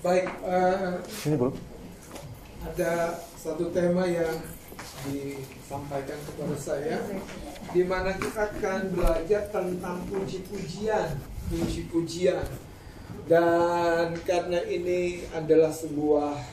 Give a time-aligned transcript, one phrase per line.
[0.00, 0.96] Baik, eh,
[1.28, 1.52] Ini bro.
[2.64, 4.32] ada satu tema yang
[5.04, 7.04] disampaikan kepada saya
[7.68, 11.20] di mana kita akan belajar tentang puji-pujian,
[11.52, 12.48] puji-pujian.
[13.28, 16.48] Dan karena ini adalah sebuah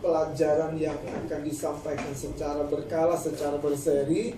[0.00, 4.32] pelajaran yang akan disampaikan secara berkala, secara berseri,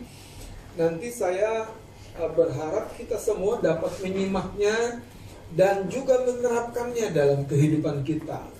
[0.75, 1.71] nanti saya
[2.19, 5.07] eh, berharap kita semua dapat menyimaknya
[5.57, 8.59] dan juga menerapkannya dalam kehidupan kita.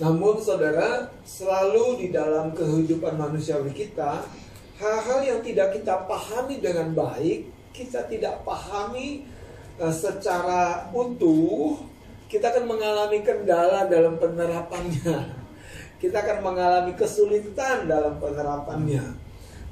[0.00, 4.24] Namun saudara, selalu di dalam kehidupan manusiawi kita,
[4.80, 9.22] hal-hal yang tidak kita pahami dengan baik, kita tidak pahami
[9.78, 11.78] eh, secara utuh,
[12.32, 15.20] kita akan mengalami kendala dalam penerapannya.
[16.02, 19.14] Kita akan mengalami kesulitan dalam penerapannya.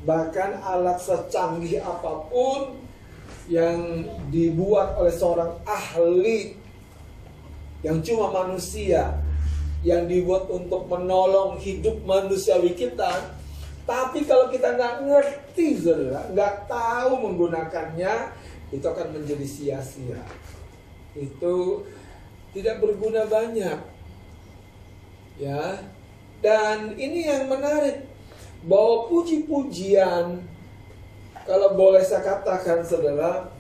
[0.07, 2.80] Bahkan alat secanggih apa pun
[3.51, 6.55] yang dibuat oleh seorang ahli
[7.83, 9.19] yang cuma manusia
[9.83, 13.35] yang dibuat untuk menolong hidup manusiawi kita.
[13.89, 18.15] Tapi kalau kita nggak ngerti saudara nggak tahu menggunakannya
[18.71, 20.23] itu akan menjadi sia-sia.
[21.19, 21.83] Itu
[22.55, 23.79] tidak berguna banyak.
[25.43, 25.91] Ya.
[26.41, 28.07] Dan ini yang menarik
[28.65, 30.45] bahwa puji-pujian
[31.51, 33.51] kalau boleh saya katakan saudara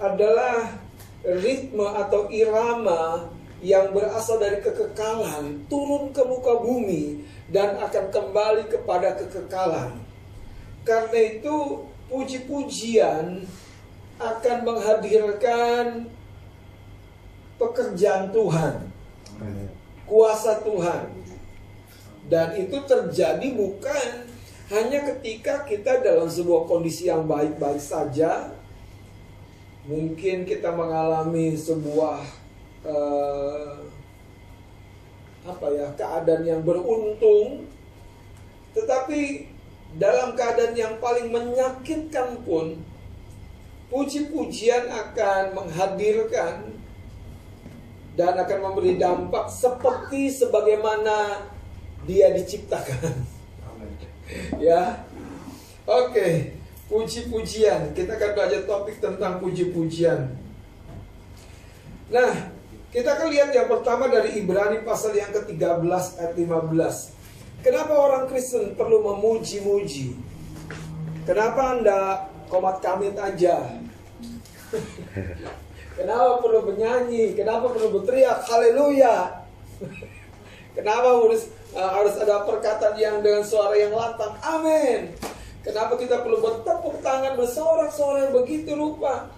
[0.00, 0.80] adalah
[1.20, 3.28] ritme atau irama
[3.60, 7.20] yang berasal dari kekekalan turun ke muka bumi
[7.52, 10.00] dan akan kembali kepada kekekalan.
[10.88, 13.44] Karena itu puji-pujian
[14.16, 16.08] akan menghadirkan
[17.60, 18.88] pekerjaan Tuhan,
[20.08, 21.12] kuasa Tuhan.
[22.32, 24.37] Dan itu terjadi bukan
[24.68, 28.52] hanya ketika kita dalam sebuah kondisi yang baik-baik saja,
[29.88, 32.20] mungkin kita mengalami sebuah
[32.84, 33.76] eh,
[35.48, 37.64] apa ya keadaan yang beruntung,
[38.76, 39.48] tetapi
[39.96, 42.76] dalam keadaan yang paling menyakitkan pun,
[43.88, 46.76] puji-pujian akan menghadirkan
[48.20, 51.48] dan akan memberi dampak seperti sebagaimana
[52.04, 53.37] dia diciptakan
[54.68, 55.04] ya.
[55.88, 56.52] Oke,
[56.92, 57.96] puji-pujian.
[57.96, 60.36] Kita akan belajar topik tentang puji-pujian.
[62.08, 62.32] Nah,
[62.88, 67.64] kita akan lihat yang pertama dari Ibrani pasal yang ke-13 ayat 15.
[67.64, 70.16] Kenapa orang Kristen perlu memuji-muji?
[71.28, 73.76] Kenapa Anda komat kamit aja?
[75.98, 77.34] Kenapa perlu bernyanyi?
[77.34, 78.46] Kenapa perlu berteriak?
[78.46, 79.44] Haleluya!
[80.78, 84.36] Kenapa harus uh, harus ada perkataan yang dengan suara yang lantang?
[84.40, 85.12] Amin.
[85.64, 89.28] Kenapa kita perlu bertepuk tangan bersorak-sorai begitu rupa?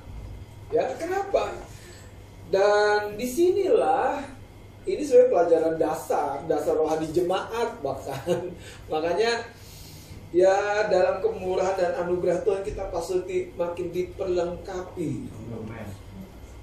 [0.71, 1.51] Ya, kenapa?
[2.51, 4.23] Dan di sinilah
[4.87, 8.51] ini sebenarnya pelajaran dasar, dasar rohani jemaat bahkan.
[8.93, 9.45] Makanya
[10.31, 15.13] ya dalam kemurahan dan anugerah Tuhan kita pasti makin diperlengkapi.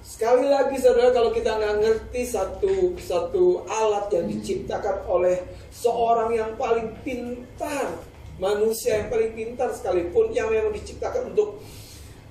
[0.08, 5.36] Sekali lagi saudara kalau kita nggak ngerti satu satu alat yang diciptakan oleh
[5.68, 7.92] seorang yang paling pintar
[8.40, 11.60] manusia yang paling pintar sekalipun yang memang diciptakan untuk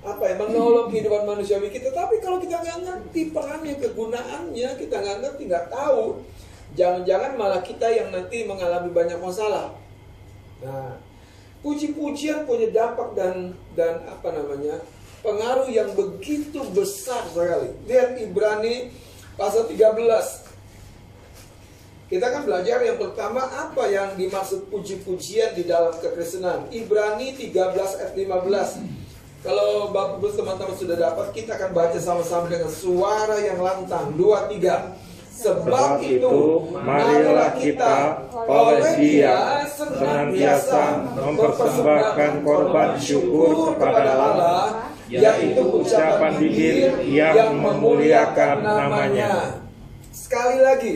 [0.00, 1.92] apa ya menolong kehidupan manusiawi kita.
[1.92, 6.24] Tapi kalau kita nggak ngerti perannya kegunaannya kita nggak ngerti nggak tahu
[6.72, 9.76] jangan-jangan malah kita yang nanti mengalami banyak masalah.
[10.64, 10.96] Nah
[11.60, 14.80] puji-pujian punya dampak dan dan apa namanya
[15.26, 17.74] pengaruh yang begitu besar sekali.
[17.90, 18.94] Lihat Ibrani
[19.34, 20.46] pasal 13.
[22.06, 26.70] Kita akan belajar yang pertama apa yang dimaksud puji-pujian di dalam kekristenan.
[26.70, 27.50] Ibrani 13
[27.98, 29.42] ayat 15.
[29.42, 34.14] Kalau Bapak Ibu teman-teman sudah dapat, kita akan baca sama-sama dengan suara yang lantang.
[34.14, 34.94] Dua, tiga.
[35.36, 46.98] Sebab itu, marilah kita oleh dia senantiasa mempersembahkan korban syukur kepada Allah yaitu ucapan bibir
[47.06, 49.62] yang memuliakan namanya.
[50.10, 50.94] Sekali lagi,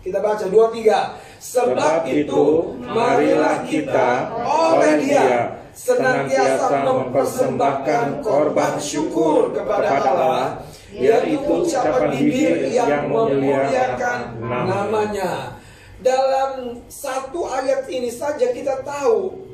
[0.00, 1.20] kita baca dua tiga.
[1.38, 4.10] Sebab itu, marilah kita
[4.42, 15.54] oleh Dia senantiasa mempersembahkan korban syukur kepada Allah, yaitu ucapan bibir yang memuliakan namanya.
[15.98, 19.47] Dalam satu ayat ini saja kita tahu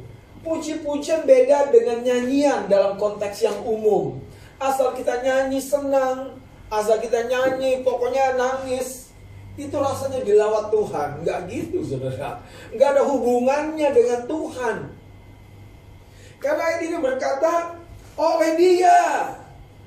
[0.44, 4.20] Puji-pujian beda dengan nyanyian dalam konteks yang umum.
[4.60, 6.36] Asal kita nyanyi senang,
[6.68, 9.08] asal kita nyanyi pokoknya nangis,
[9.56, 11.24] itu rasanya dilawat Tuhan.
[11.24, 12.44] Nggak gitu saudara.
[12.74, 14.76] Nggak ada hubungannya dengan Tuhan.
[16.42, 17.80] Karena ini berkata,
[18.20, 18.98] oleh dia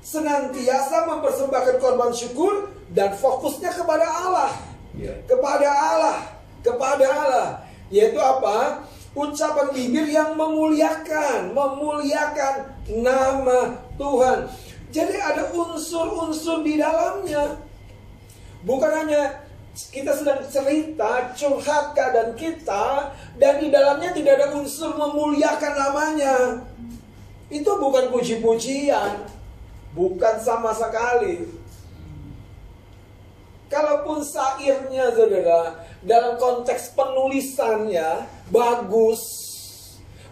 [0.02, 4.50] senantiasa mempersembahkan korban syukur dan fokusnya kepada Allah.
[4.96, 5.22] Iya.
[5.28, 6.18] Kepada Allah.
[6.64, 7.48] Kepada Allah.
[7.92, 8.88] Yaitu apa?
[9.18, 12.54] Ucapan bibir yang memuliakan, memuliakan
[13.02, 14.46] nama Tuhan.
[14.94, 17.58] Jadi ada unsur-unsur di dalamnya.
[18.62, 19.42] Bukan hanya
[19.74, 23.10] kita sedang cerita, curhat keadaan kita,
[23.42, 26.34] dan di dalamnya tidak ada unsur memuliakan namanya.
[27.50, 29.26] Itu bukan puji-pujian,
[29.98, 31.42] bukan sama sekali.
[33.68, 39.22] Kalaupun sairnya, saudara, dalam konteks penulisannya bagus,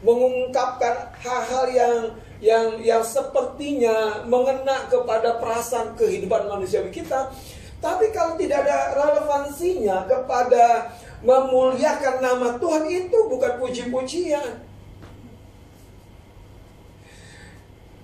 [0.01, 1.97] mengungkapkan hal-hal yang
[2.37, 7.33] yang yang sepertinya mengena kepada perasaan kehidupan manusia kita,
[7.81, 14.65] tapi kalau tidak ada relevansinya kepada memuliakan nama Tuhan itu bukan puji-pujian.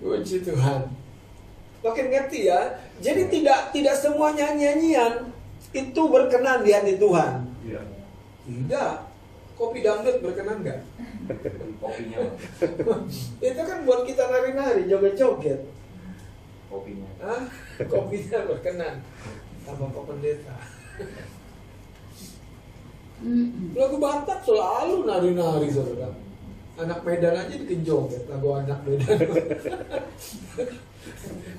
[0.01, 0.93] Puji Tuhan.
[1.83, 2.79] Makin ngerti ya.
[3.03, 5.27] Jadi tidak tidak semua nyanyian
[5.75, 7.43] itu berkenan di hati Tuhan.
[7.67, 7.81] Iya.
[8.47, 8.93] Tidak.
[9.59, 10.79] Kopi dangdut berkenan nggak?
[11.83, 12.19] Kopinya,
[13.43, 15.61] itu kan buat kita nari-nari, joget-joget.
[16.71, 17.05] kopinya.
[17.21, 17.43] Ah,
[17.85, 19.03] kopinya berkenan.
[19.61, 20.57] Sama Pak Pendeta.
[23.77, 26.11] Lagu Batak selalu nari-nari saudara.
[26.73, 29.19] Anak Medan aja bikin joget lagu anak Medan.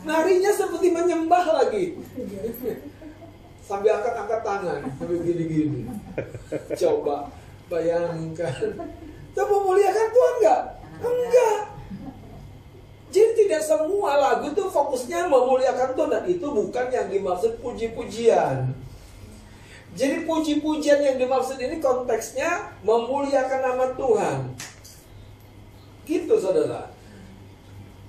[0.05, 1.97] Narinya seperti menyembah lagi.
[3.65, 5.89] Sambil angkat-angkat tangan, sambil gini-gini.
[6.77, 7.33] Coba
[7.73, 8.77] bayangkan.
[9.33, 10.63] Itu memuliakan Tuhan enggak?
[11.01, 11.61] Enggak.
[13.15, 18.75] Jadi tidak semua lagu itu fokusnya memuliakan Tuhan dan itu bukan yang dimaksud puji-pujian.
[19.95, 24.39] Jadi puji-pujian yang dimaksud ini konteksnya memuliakan nama Tuhan.
[26.03, 26.91] Gitu saudara.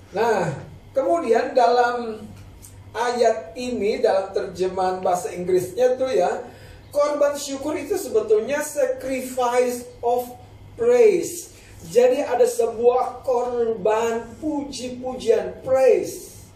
[0.10, 0.65] Nah,
[0.96, 2.24] kemudian dalam
[2.96, 6.48] ayat ini dalam terjemahan bahasa Inggrisnya tuh ya,
[6.96, 10.32] korban syukur itu sebetulnya sacrifice of
[10.80, 11.52] praise.
[11.86, 16.48] Jadi ada sebuah korban puji-pujian, praise.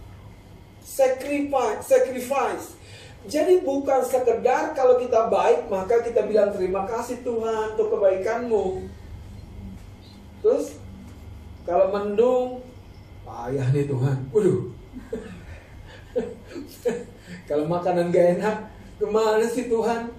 [0.81, 2.79] Sacrifice, sacrifice.
[3.27, 8.87] Jadi bukan sekedar kalau kita baik maka kita bilang terima kasih Tuhan untuk kebaikanmu.
[10.39, 10.79] Terus
[11.67, 12.63] kalau mendung
[13.29, 14.17] payah nih Tuhan.
[14.33, 14.61] Waduh.
[17.49, 18.57] kalau makanan gak enak,
[18.97, 20.09] ke mana sih Tuhan?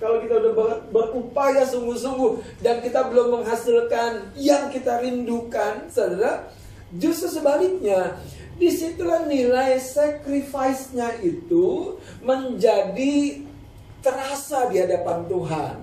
[0.00, 0.52] Kalau kita udah
[0.90, 6.50] berupaya sungguh-sungguh dan kita belum menghasilkan yang kita rindukan, saudara,
[6.98, 8.18] justru sebaliknya,
[8.58, 13.44] di situlah nilai sacrifice-nya itu menjadi
[14.02, 15.74] terasa di hadapan Tuhan.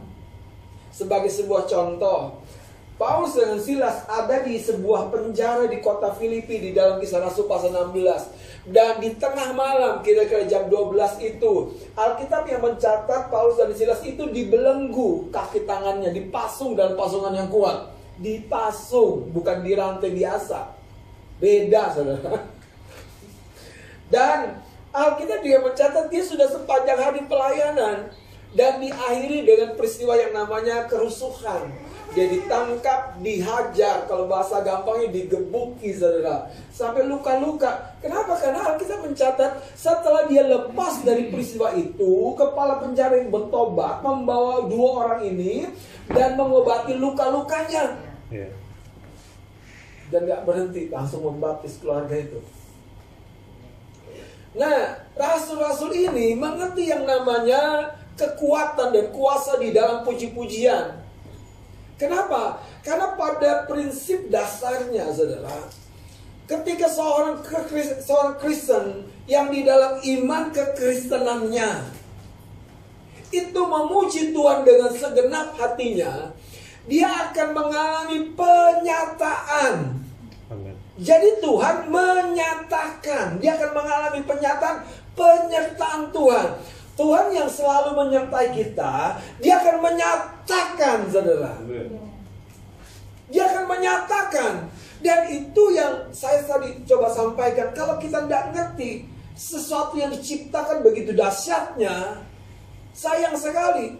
[0.91, 2.40] Sebagai sebuah contoh,
[3.01, 7.73] Paulus dengan Silas ada di sebuah penjara di kota Filipi di dalam kisah Rasul pasal
[7.73, 8.69] 16.
[8.69, 14.29] Dan di tengah malam kira-kira jam 12 itu Alkitab yang mencatat Paulus dan Silas itu
[14.29, 17.89] dibelenggu kaki tangannya Dipasung dalam pasungan yang kuat.
[18.21, 20.69] Dipasung bukan dirantai biasa
[21.41, 22.37] Beda saudara.
[24.13, 24.61] Dan
[24.93, 28.13] Alkitab juga mencatat dia sudah sepanjang hari pelayanan
[28.53, 36.51] Dan diakhiri dengan peristiwa yang namanya kerusuhan dia ditangkap, dihajar, kalau bahasa gampangnya digebuki saudara.
[36.71, 37.95] Sampai luka-luka.
[38.03, 38.35] Kenapa?
[38.35, 44.89] Karena Alkitab mencatat setelah dia lepas dari peristiwa itu, kepala penjara yang bertobat membawa dua
[45.07, 45.71] orang ini
[46.11, 47.95] dan mengobati luka-lukanya.
[48.27, 48.51] Yeah.
[50.11, 52.43] Dan gak berhenti, langsung membaptis keluarga itu.
[54.51, 61.00] Nah, rasul-rasul ini mengerti yang namanya kekuatan dan kuasa di dalam puji-pujian.
[62.01, 62.57] Kenapa?
[62.81, 65.69] Karena pada prinsip dasarnya, saudara,
[66.49, 67.45] ketika seorang
[68.01, 72.01] seorang Kristen yang di dalam iman kekristenannya
[73.29, 76.33] itu memuji Tuhan dengan segenap hatinya,
[76.89, 80.01] dia akan mengalami penyataan.
[80.97, 84.75] Jadi Tuhan menyatakan, dia akan mengalami penyataan
[85.13, 86.49] penyertaan Tuhan.
[87.01, 91.57] Tuhan yang selalu menyertai kita, dia akan menyatakan, saudara.
[93.33, 94.69] Dia akan menyatakan.
[95.01, 97.73] Dan itu yang saya tadi coba sampaikan.
[97.73, 102.21] Kalau kita tidak ngerti sesuatu yang diciptakan begitu dahsyatnya,
[102.93, 103.97] sayang sekali.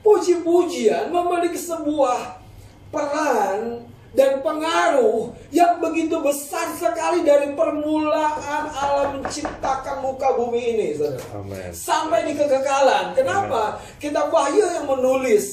[0.00, 2.40] Puji-pujian memiliki sebuah
[2.88, 3.84] peran
[4.14, 10.88] dan pengaruh yang begitu besar sekali dari permulaan alam menciptakan muka bumi ini
[11.34, 11.74] Amen.
[11.74, 13.18] sampai di kekekalan.
[13.18, 13.82] Kenapa?
[13.82, 13.98] Amen.
[13.98, 15.46] Kita Wahyu yang menulis.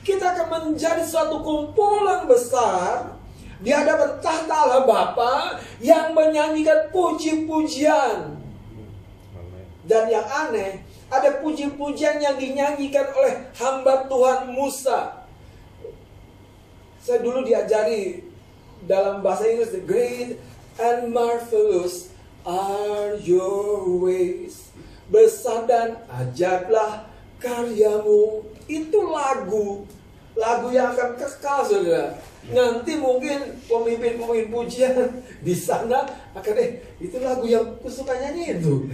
[0.00, 3.20] Kita akan menjadi suatu kumpulan besar
[3.60, 8.40] di hadapan tahta Allah Bapa yang menyanyikan puji-pujian.
[9.84, 15.19] Dan yang aneh, Ada puji-pujian yang dinyanyikan oleh hamba Tuhan Musa.
[17.10, 18.22] Saya dulu diajari
[18.86, 20.38] dalam bahasa Inggris, the great
[20.78, 22.14] and marvelous
[22.46, 24.70] are your ways.
[25.10, 27.10] Besar dan ajaiblah
[27.42, 28.46] karyamu.
[28.70, 29.90] Itu lagu.
[30.38, 32.14] Lagu yang akan kekal, saudara.
[32.46, 35.10] Nanti mungkin pemimpin-pemimpin pujian
[35.50, 36.06] di sana
[36.38, 38.86] akan eh itu lagu yang kusuka nyanyi itu.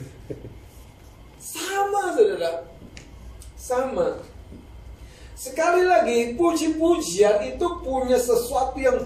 [1.37, 2.65] Sama saudara.
[3.61, 4.36] Sama.
[5.37, 9.05] Sekali lagi puji-pujian itu punya sesuatu yang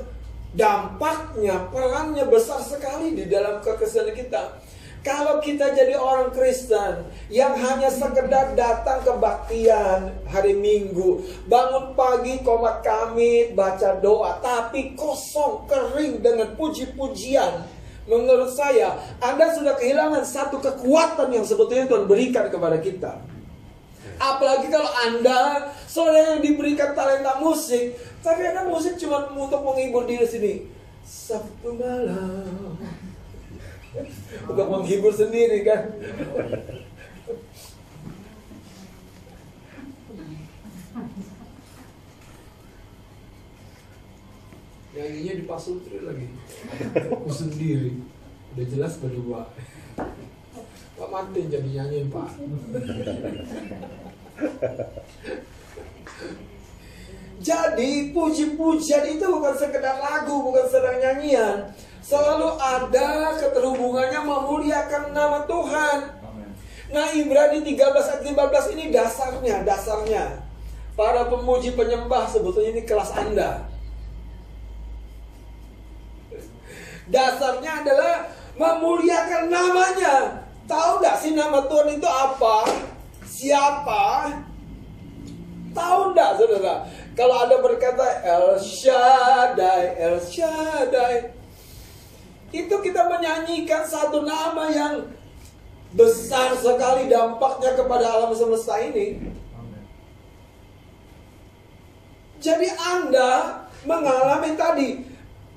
[0.55, 4.63] dampaknya, perannya besar sekali di dalam kekristenan kita.
[5.03, 12.85] Kalau kita jadi orang Kristen yang hanya sekedar datang kebaktian hari Minggu, bangun pagi komat
[12.87, 17.67] kami, baca doa, tapi kosong, kering dengan puji-pujian.
[18.07, 23.40] Menurut saya, Anda sudah kehilangan satu kekuatan yang sebetulnya Tuhan berikan kepada kita.
[24.21, 30.25] Apalagi kalau Anda seorang yang diberikan talenta musik, tapi Anda musik cuma untuk menghibur diri
[30.29, 30.55] sini.
[31.05, 32.77] Sabtu malam.
[34.45, 35.93] Untuk menghibur sendiri kan?
[44.91, 46.29] Nyanyinya di pasutri lagi.
[47.09, 48.01] Aku sendiri.
[48.53, 49.47] Udah jelas berdua
[51.01, 52.29] Pak Martin jadi nyanyi Pak
[57.41, 61.73] Jadi puji-pujian itu bukan sekedar lagu, bukan sekedar nyanyian,
[62.05, 66.21] selalu ada keterhubungannya memuliakan nama Tuhan.
[66.93, 70.45] Nah Ibrani 13 ayat 15 ini dasarnya, dasarnya.
[70.93, 73.73] Para pemuji penyembah sebetulnya ini kelas Anda.
[77.09, 78.29] Dasarnya adalah
[78.61, 80.45] memuliakan namanya.
[80.71, 82.63] Tahu gak sih nama Tuhan itu apa?
[83.27, 84.31] Siapa?
[85.75, 86.87] Tahu gak saudara?
[87.19, 91.35] Kalau ada berkata El Shaddai, El Shaddai
[92.55, 95.11] itu kita menyanyikan satu nama yang
[95.91, 99.19] besar sekali dampaknya kepada alam semesta ini.
[102.39, 105.10] Jadi Anda mengalami tadi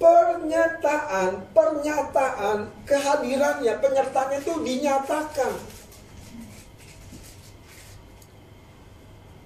[0.04, 5.56] pernyataan, pernyataan kehadirannya, penyertaannya itu dinyatakan.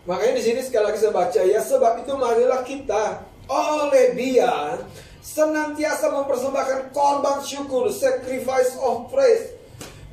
[0.09, 4.81] Makanya di sini sekali lagi saya baca ya, sebab itu marilah kita oleh Dia
[5.21, 9.53] senantiasa mempersembahkan korban syukur, sacrifice of praise.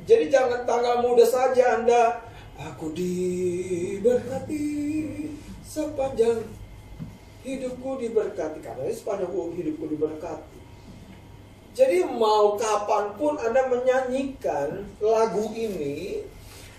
[0.05, 2.21] Jadi jangan tanggal muda saja Anda,
[2.61, 4.67] aku diberkati
[5.65, 6.45] sepanjang
[7.45, 8.59] hidupku diberkati.
[8.65, 10.57] Karena sepanjang hidupku diberkati.
[11.75, 16.23] Jadi mau kapan pun Anda menyanyikan lagu ini,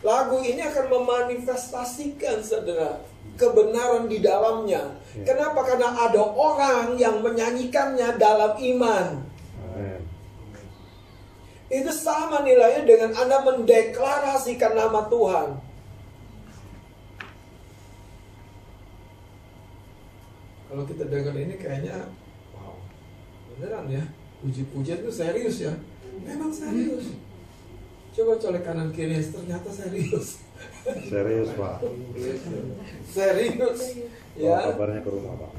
[0.01, 3.05] lagu ini akan memanifestasikan saudara
[3.37, 4.97] kebenaran di dalamnya.
[5.13, 5.23] Ya.
[5.29, 5.69] Kenapa?
[5.69, 9.21] Karena ada orang yang menyanyikannya dalam iman.
[9.69, 10.01] Amen.
[11.69, 15.66] Itu sama nilainya dengan Anda mendeklarasikan nama Tuhan.
[20.77, 22.13] Kalau kita dengar ini kayaknya,
[22.53, 22.77] wow,
[23.49, 24.05] beneran ya,
[24.45, 25.73] puji-pujian itu serius ya.
[26.21, 27.17] Memang serius.
[28.13, 30.45] Coba colek kanan kiri, ternyata serius.
[31.09, 31.81] Serius pak.
[33.09, 34.05] Serius.
[34.37, 34.69] Ya.
[34.69, 35.53] kabarnya ke rumah pak.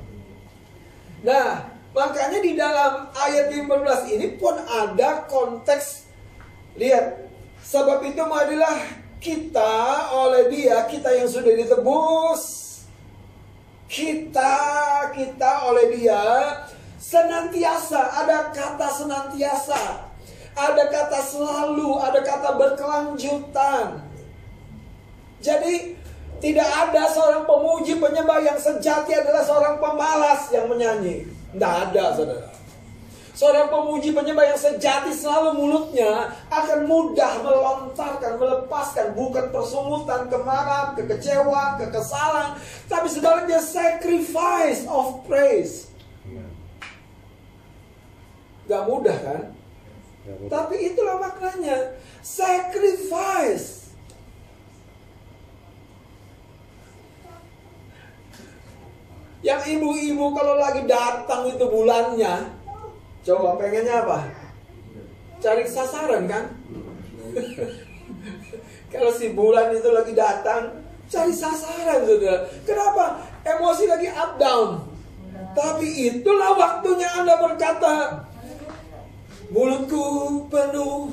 [1.26, 1.66] Nah,
[1.98, 6.14] makanya di dalam ayat 15 ini pun ada konteks
[6.78, 7.26] lihat
[7.66, 9.74] sebab itu marilah kita
[10.14, 12.67] oleh dia kita yang sudah ditebus
[13.88, 14.56] kita
[15.16, 16.24] kita oleh dia
[17.00, 20.12] senantiasa ada kata senantiasa
[20.58, 24.04] ada kata selalu ada kata berkelanjutan
[25.40, 25.98] jadi
[26.38, 31.26] tidak ada seorang pemuji penyembah yang sejati adalah seorang pemalas yang menyanyi.
[31.54, 32.57] Tidak ada, saudara.
[33.38, 41.78] Seorang pemuji penyembah yang sejati selalu mulutnya akan mudah melontarkan, melepaskan bukan persungutan, kemarahan, kekecewaan,
[41.78, 42.58] kekesalan,
[42.90, 45.94] tapi sebaliknya sacrifice of praise.
[48.66, 49.54] Gak mudah kan?
[50.50, 51.94] Tapi itulah maknanya
[52.26, 53.94] sacrifice.
[59.46, 62.57] Yang ibu-ibu kalau lagi datang itu bulannya,
[63.28, 64.24] coba pengennya apa?
[65.44, 66.48] Cari sasaran kan?
[68.96, 70.80] kalau si bulan itu lagi datang,
[71.12, 72.48] cari sasaran saudara.
[72.64, 73.20] Kenapa?
[73.44, 74.88] Emosi lagi up down.
[75.52, 78.24] Tapi itulah waktunya Anda berkata,
[79.48, 81.08] Mulutku penuh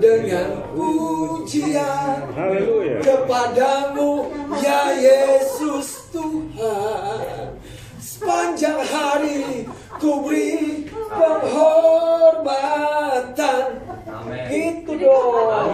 [0.00, 2.96] dengan pujian Haleluya.
[3.04, 7.60] kepadamu ya Yesus Tuhan
[8.00, 9.68] sepanjang hari
[10.00, 13.62] ku beri penghormatan
[14.10, 14.50] Amin.
[14.50, 15.70] gitu dong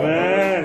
[0.00, 0.64] Amin.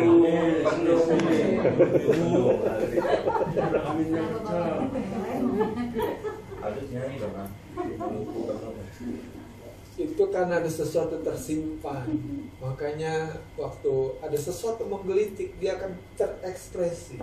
[10.02, 12.10] Itu karena ada sesuatu tersimpan
[12.58, 17.22] makanya waktu ada sesuatu menggelitik dia akan terekspresi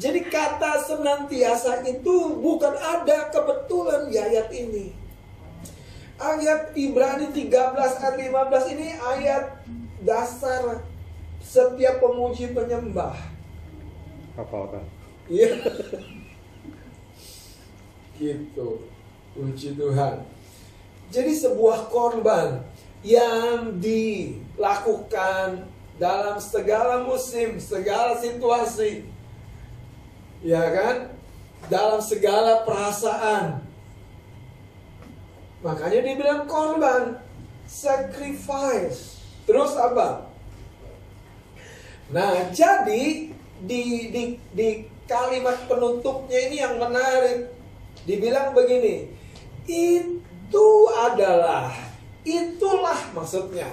[0.00, 4.86] jadi kata senantiasa itu bukan ada kebetulan di ayat ini
[6.20, 9.44] ayat Ibrani 13 ayat 15 ini ayat
[10.04, 10.84] dasar
[11.40, 13.30] setiap pemuji penyembah
[14.40, 14.84] Hafalkan.
[15.28, 15.60] Iya.
[18.20, 18.88] gitu.
[19.36, 20.24] Puji Tuhan.
[21.10, 22.62] Jadi sebuah korban
[23.04, 25.64] yang dilakukan
[26.00, 29.04] dalam segala musim, segala situasi.
[30.40, 30.96] Ya kan?
[31.68, 33.60] Dalam segala perasaan.
[35.60, 37.20] Makanya dibilang korban,
[37.68, 39.20] sacrifice.
[39.44, 40.24] Terus apa?
[42.08, 43.28] Nah, jadi
[43.60, 44.22] di, di,
[44.56, 44.68] di
[45.04, 47.52] kalimat penutupnya ini yang menarik.
[48.08, 49.12] Dibilang begini,
[49.68, 51.68] itu adalah,
[52.24, 53.68] itulah maksudnya.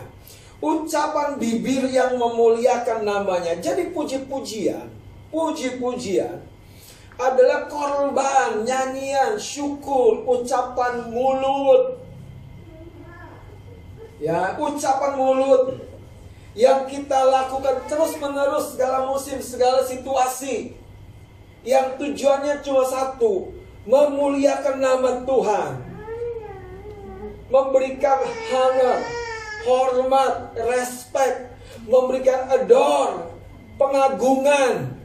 [0.60, 3.56] Ucapan bibir yang memuliakan namanya.
[3.56, 4.92] Jadi puji-pujian,
[5.32, 6.57] puji-pujian
[7.18, 11.98] adalah korban, nyanyian, syukur, ucapan mulut.
[14.22, 15.82] Ya, ucapan mulut
[16.58, 20.74] yang kita lakukan terus-menerus segala musim, segala situasi.
[21.62, 23.54] Yang tujuannya cuma satu,
[23.86, 25.72] memuliakan nama Tuhan.
[27.48, 28.20] Memberikan
[28.52, 29.00] honor,
[29.70, 30.34] hormat,
[30.66, 31.54] respect,
[31.86, 33.38] memberikan adore,
[33.78, 34.97] pengagungan.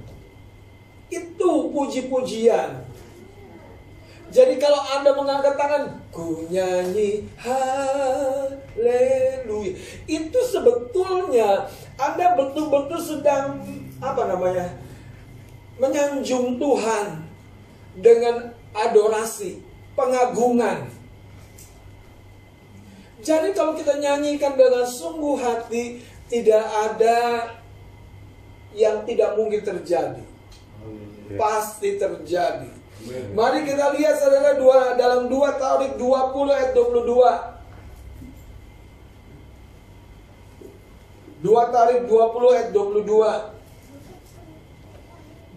[1.12, 2.88] Itu puji-pujian.
[4.32, 8.56] Jadi kalau Anda mengangkat tangan, ku nyanyi haleluya.
[10.08, 11.68] Itu sebetulnya
[12.00, 13.60] Anda betul-betul sedang
[14.00, 14.72] apa namanya?
[15.80, 17.26] menyanjung Tuhan
[17.98, 19.58] dengan adorasi,
[19.98, 20.86] pengagungan.
[23.22, 27.50] Jadi kalau kita nyanyikan dengan sungguh hati, tidak ada
[28.74, 30.31] yang tidak mungkin terjadi.
[31.38, 32.70] Pasti terjadi.
[33.34, 37.52] Mari kita lihat saudara dua, dalam 2 Taurat 20 ayat 22.
[41.42, 43.52] 2 Taurat 20 ayat 22.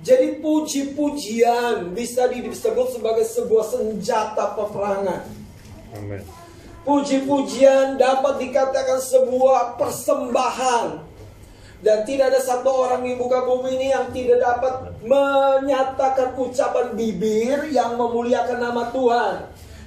[0.06, 5.26] Jadi puji-pujian bisa disebut sebagai sebuah senjata peperangan.
[6.86, 11.15] Puji-pujian dapat dikatakan sebuah persembahan.
[11.84, 17.68] Dan tidak ada satu orang di muka bumi ini yang tidak dapat menyatakan ucapan bibir
[17.70, 19.36] yang memuliakan nama Tuhan.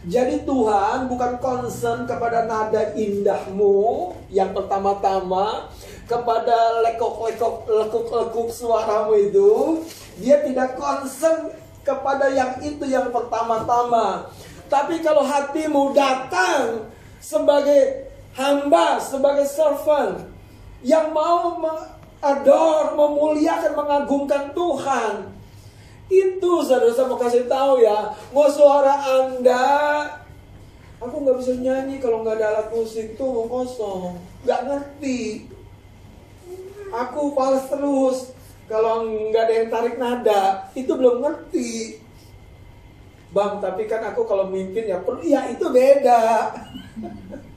[0.06, 5.68] Jadi Tuhan bukan concern kepada nada indahmu yang pertama-tama,
[6.06, 9.82] kepada lekok-lekok, lekuk-lekuk suaramu itu.
[10.22, 11.50] Dia tidak concern
[11.82, 14.30] kepada yang itu yang pertama-tama.
[14.70, 16.86] Tapi kalau hatimu datang
[17.18, 18.06] sebagai
[18.38, 20.37] hamba, sebagai servant
[20.82, 21.58] yang mau
[22.18, 25.14] adore, memuliakan, mengagungkan Tuhan,
[26.08, 29.66] itu saudara saya mau kasih tahu ya, mau suara Anda,
[30.98, 35.50] aku nggak bisa nyanyi kalau nggak ada alat musik tuh kosong, nggak ngerti.
[36.88, 38.32] Aku pales terus,
[38.64, 42.00] kalau nggak ada yang tarik nada, itu belum ngerti.
[43.28, 46.48] Bang, tapi kan aku kalau mimpin ya perlu, ya itu beda.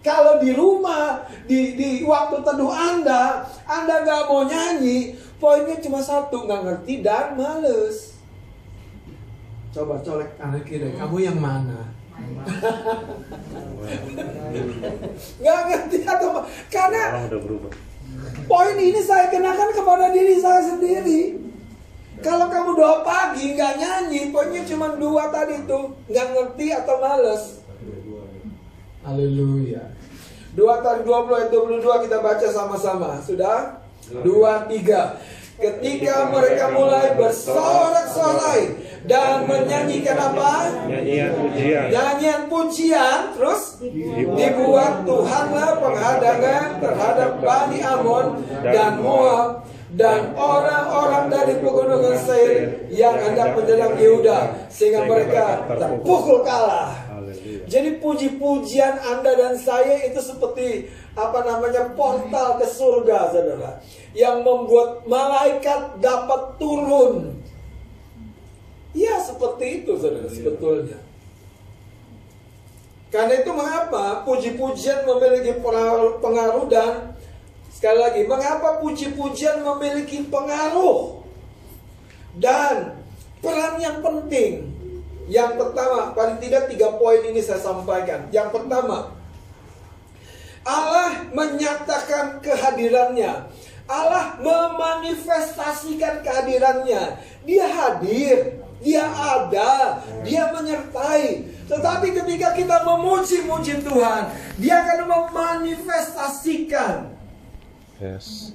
[0.00, 6.48] kalau di rumah, di, di waktu teduh Anda, Anda nggak mau nyanyi, poinnya cuma satu,
[6.48, 8.16] nggak ngerti dan males.
[9.70, 11.92] Coba colek kanan kiri, kamu yang mana?
[15.40, 16.40] Nggak ngerti atau apa?
[16.68, 17.72] Karena Orang udah berubah.
[18.44, 21.40] Poin ini saya kenakan kepada diri saya sendiri.
[22.20, 27.59] Kalau kamu doa pagi nggak nyanyi, poinnya cuma dua tadi tuh, nggak ngerti atau males.
[29.10, 29.82] Haleluya.
[30.54, 33.18] Dua tadi 20 ayat 22 kita baca sama-sama.
[33.18, 33.82] Sudah?
[34.22, 35.18] Dua, tiga.
[35.58, 38.70] Ketika mereka mulai bersorak-sorai
[39.10, 40.70] dan menyanyikan apa?
[40.86, 41.86] Nyanyian pujian.
[41.90, 43.82] Nyanyian pujian terus
[44.14, 48.26] dibuat Tuhanlah penghadangan terhadap Bani Amon
[48.62, 57.09] dan Moab dan orang-orang dari pegunungan Seir yang hendak menyerang Yehuda sehingga mereka terpukul kalah.
[57.70, 63.78] Jadi puji-pujian Anda dan saya itu seperti apa namanya portal ke surga, saudara,
[64.10, 67.38] yang membuat malaikat dapat turun.
[68.90, 70.98] Ya seperti itu, saudara, sebetulnya.
[73.14, 77.14] Karena itu mengapa puji-pujian memiliki pengaruh dan
[77.70, 81.22] sekali lagi mengapa puji-pujian memiliki pengaruh
[82.38, 83.02] dan
[83.42, 84.69] peran yang penting.
[85.30, 88.26] Yang pertama, paling tidak tiga poin ini saya sampaikan.
[88.34, 89.14] Yang pertama,
[90.66, 93.46] Allah menyatakan kehadirannya.
[93.86, 97.22] Allah memanifestasikan kehadirannya.
[97.46, 101.46] Dia hadir, dia ada, dia menyertai.
[101.70, 107.14] Tetapi ketika kita memuji-muji Tuhan, dia akan memanifestasikan.
[108.02, 108.50] Yes.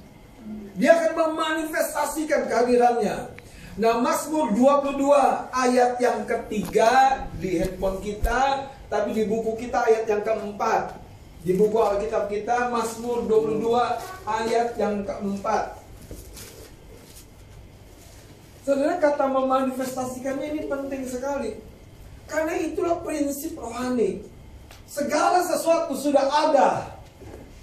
[0.76, 3.35] Dia akan memanifestasikan kehadirannya.
[3.76, 5.04] Nah, Mazmur 22
[5.52, 10.96] ayat yang ketiga di handphone kita, tapi di buku kita ayat yang keempat.
[11.44, 13.68] Di buku Alkitab kita Mazmur 22
[14.24, 15.76] ayat yang keempat.
[18.64, 21.60] Saudara kata memanifestasikannya ini penting sekali.
[22.26, 24.24] Karena itulah prinsip rohani.
[24.88, 26.96] Segala sesuatu sudah ada.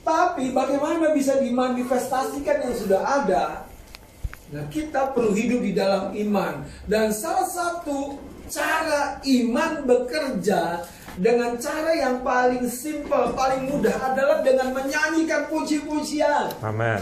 [0.05, 3.62] Tapi bagaimana bisa dimanifestasikan yang sudah ada?
[4.53, 6.61] Nah, kita perlu hidup di dalam iman.
[6.85, 10.85] Dan salah satu cara iman bekerja
[11.17, 16.53] dengan cara yang paling simpel, paling mudah adalah dengan menyanyikan puji-pujian.
[16.61, 17.01] Amin.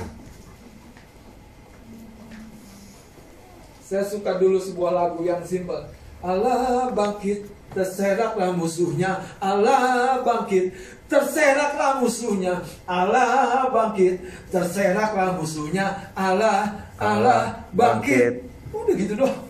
[3.84, 5.92] Saya suka dulu sebuah lagu yang simpel.
[6.24, 9.20] Allah bangkit, terseraklah musuhnya.
[9.44, 10.72] Allah bangkit,
[11.12, 12.64] terseraklah musuhnya.
[12.88, 16.12] Allah bangkit, terseraklah musuhnya.
[16.16, 18.46] Allah, Allah bangkit.
[18.70, 19.50] Udah gitu doang.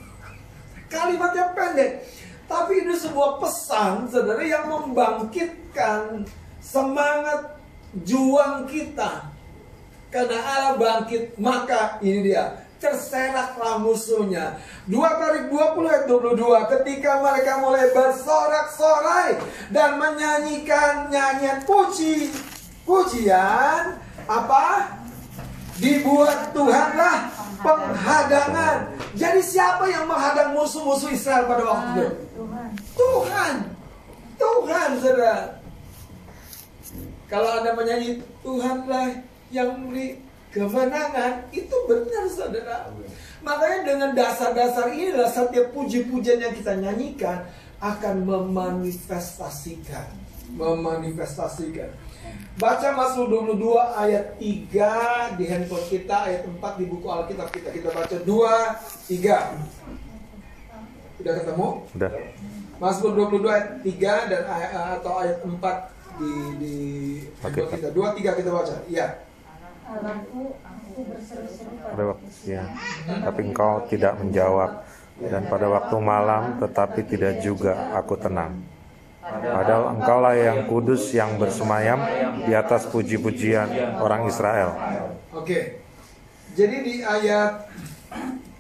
[0.88, 2.08] Kalimatnya pendek.
[2.48, 6.28] Tapi ini sebuah pesan, saudara, yang membangkitkan
[6.60, 7.60] semangat
[8.04, 9.32] juang kita.
[10.12, 14.60] Karena Allah bangkit, maka ini dia, terseraklah musuhnya.
[14.92, 19.40] 2 Tarik 20 ayat 22, ketika mereka mulai bersorak-sorai
[19.72, 22.36] dan menyanyikan nyanyian puji,
[22.84, 23.96] pujian,
[24.28, 25.00] apa?
[25.80, 27.31] Dibuat Tuhanlah
[27.62, 28.76] penghadangan.
[29.16, 32.10] Jadi siapa yang menghadang musuh-musuh Israel pada waktu itu?
[32.36, 32.70] Tuhan.
[32.98, 33.54] Tuhan.
[34.42, 35.62] Tuhan, saudara.
[37.30, 40.20] Kalau Anda menyanyi Tuhanlah yang memberi
[40.52, 42.92] kemenangan, itu benar, saudara.
[43.46, 47.48] Makanya dengan dasar-dasar inilah setiap puji-pujian yang kita nyanyikan
[47.82, 50.12] akan memanifestasikan.
[50.54, 51.90] Memanifestasikan.
[52.60, 57.70] Baca Mazmur 22 ayat 3 di handphone kita, ayat 4 di buku Alkitab kita.
[57.74, 58.54] Kita baca 2,
[59.10, 59.58] 3.
[61.18, 61.68] Sudah ketemu?
[61.98, 62.12] Udah.
[62.78, 65.76] Mazmur 22 ayat 3 dan ay- atau ayat 4
[66.22, 66.76] di di
[67.42, 67.90] handphone kita.
[67.90, 68.76] 2 3 kita baca.
[68.86, 69.08] Iya.
[69.92, 72.70] Allahku, aku berseru-seru Pada pada waktu siang.
[73.08, 74.72] Tapi engkau tidak menjawab.
[75.22, 78.58] Dan pada waktu malam tetapi tidak juga aku tenang.
[79.22, 82.02] Padahal engkaulah yang kudus yang bersemayam
[82.42, 84.74] di atas puji-pujian orang Israel.
[85.30, 85.86] Oke.
[86.58, 87.70] Jadi di ayat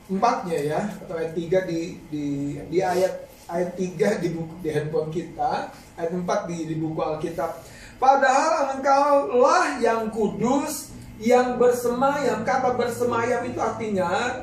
[0.08, 2.26] 4-nya ya atau ayat 3 di di
[2.69, 7.52] di ayat ayat 3 di buku di handphone kita, ayat 4 di di buku Alkitab.
[7.97, 12.45] Padahal engkaulah yang kudus yang bersemayam.
[12.45, 14.41] Kata bersemayam itu artinya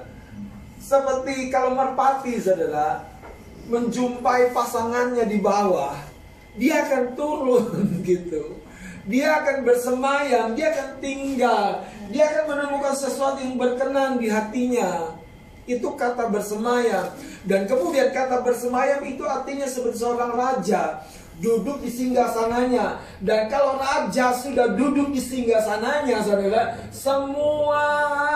[0.83, 3.03] seperti kalau merpati saudara
[3.69, 5.93] menjumpai pasangannya di bawah,
[6.59, 7.67] dia akan turun
[8.09, 8.59] gitu.
[9.09, 11.81] Dia akan bersemayam, dia akan tinggal,
[12.13, 15.17] dia akan menemukan sesuatu yang berkenan di hatinya.
[15.65, 17.17] Itu kata bersemayam.
[17.49, 21.01] Dan kemudian kata bersemayam itu artinya seperti seorang raja
[21.39, 23.01] duduk di singgasananya.
[23.23, 27.87] Dan kalau raja sudah duduk di singgasananya, saudara, semua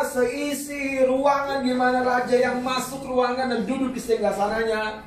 [0.07, 5.05] seisi ruangan di mana raja yang masuk ruangan dan duduk di singgasananya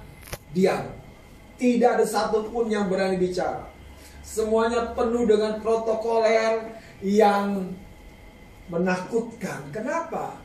[0.51, 1.04] diam.
[1.55, 3.71] Tidak ada satupun yang berani bicara.
[4.25, 7.71] Semuanya penuh dengan protokoler yang
[8.67, 9.69] menakutkan.
[9.69, 10.41] Kenapa?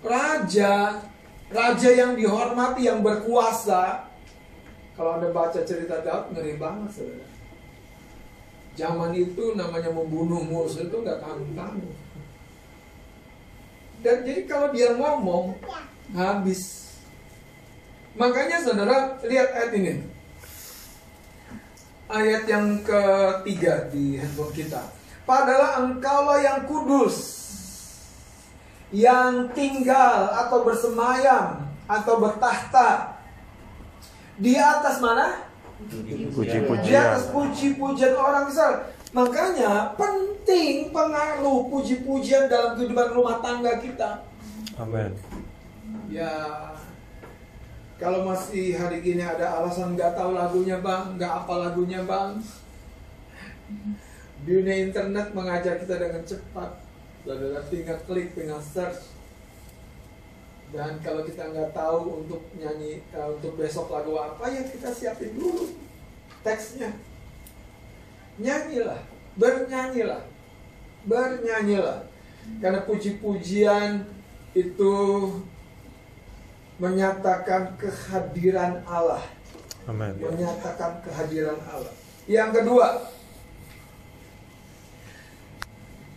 [0.00, 1.04] Raja,
[1.52, 4.08] raja yang dihormati, yang berkuasa.
[4.94, 7.28] Kalau Anda baca cerita Daud, ngeri banget, saudara.
[8.74, 11.94] Zaman itu namanya membunuh musuh itu nggak tanggung-tanggung.
[14.02, 15.56] Dan jadi kalau dia ngomong,
[16.14, 16.94] habis.
[18.18, 20.13] Makanya saudara, lihat ayat ini.
[22.04, 24.92] Ayat yang ketiga di handphone kita.
[25.24, 27.16] Padahal engkaulah yang kudus.
[28.92, 33.18] Yang tinggal atau bersemayam atau bertahta.
[34.36, 35.48] Di atas mana?
[35.88, 37.18] Di Puji-pujian.
[37.18, 38.84] atas puji-pujian orang Israel.
[39.14, 44.26] Makanya penting pengaruh puji-pujian dalam kehidupan rumah tangga kita.
[44.74, 45.14] Amin.
[46.10, 46.73] Ya,
[48.04, 52.36] kalau masih hari gini ada alasan nggak tahu lagunya bang, nggak apa lagunya bang.
[54.44, 56.84] Dunia internet mengajar kita dengan cepat.
[57.24, 59.08] Saudara tinggal klik, tinggal search.
[60.68, 65.32] Dan kalau kita nggak tahu untuk nyanyi, eh, untuk besok lagu apa ya kita siapin
[65.32, 65.72] dulu
[66.44, 66.92] teksnya.
[68.36, 69.00] Nyanyilah,
[69.40, 70.28] bernyanyilah,
[71.08, 72.04] bernyanyilah.
[72.60, 74.04] Karena puji-pujian
[74.52, 74.92] itu
[76.78, 79.22] menyatakan kehadiran Allah,
[79.86, 80.18] Amin.
[80.18, 81.94] menyatakan kehadiran Allah.
[82.26, 82.88] Yang kedua,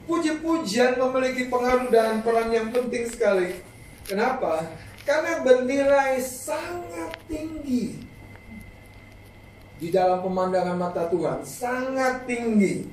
[0.08, 3.60] puji-pujian memiliki pengaruh dan peran yang penting sekali.
[4.08, 4.64] Kenapa?
[5.04, 8.08] Karena bernilai sangat tinggi
[9.78, 12.90] di dalam pemandangan mata Tuhan, sangat tinggi.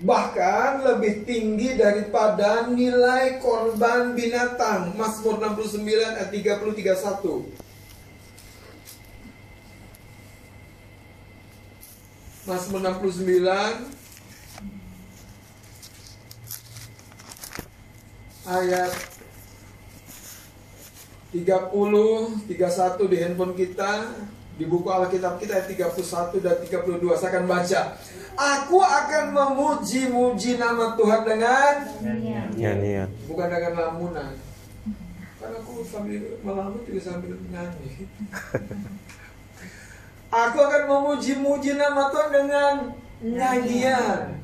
[0.00, 4.96] Bahkan lebih tinggi daripada nilai korban binatang.
[4.96, 5.84] Mazmur 69
[6.16, 7.68] ayat 30 31.
[12.48, 14.00] Mazmur 69
[18.48, 18.92] ayat
[21.30, 24.10] 30 31 di handphone kita
[24.60, 27.80] di buku Alkitab kita ayat 31 dan 32 saya akan baca.
[28.36, 33.08] Aku akan memuji-muji nama Tuhan dengan Nyanyian.
[33.24, 34.36] bukan dengan lamunan.
[35.40, 38.04] Karena aku sambil melamun juga sambil nyanyi.
[40.28, 42.74] Aku akan memuji-muji nama Tuhan dengan
[43.24, 44.36] nyanyian.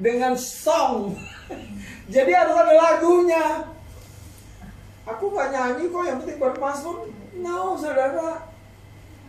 [0.00, 1.12] Dengan song.
[2.08, 3.68] Jadi harus ada lagunya.
[5.04, 8.55] Aku gak nyanyi kok yang penting bermasmur no saudara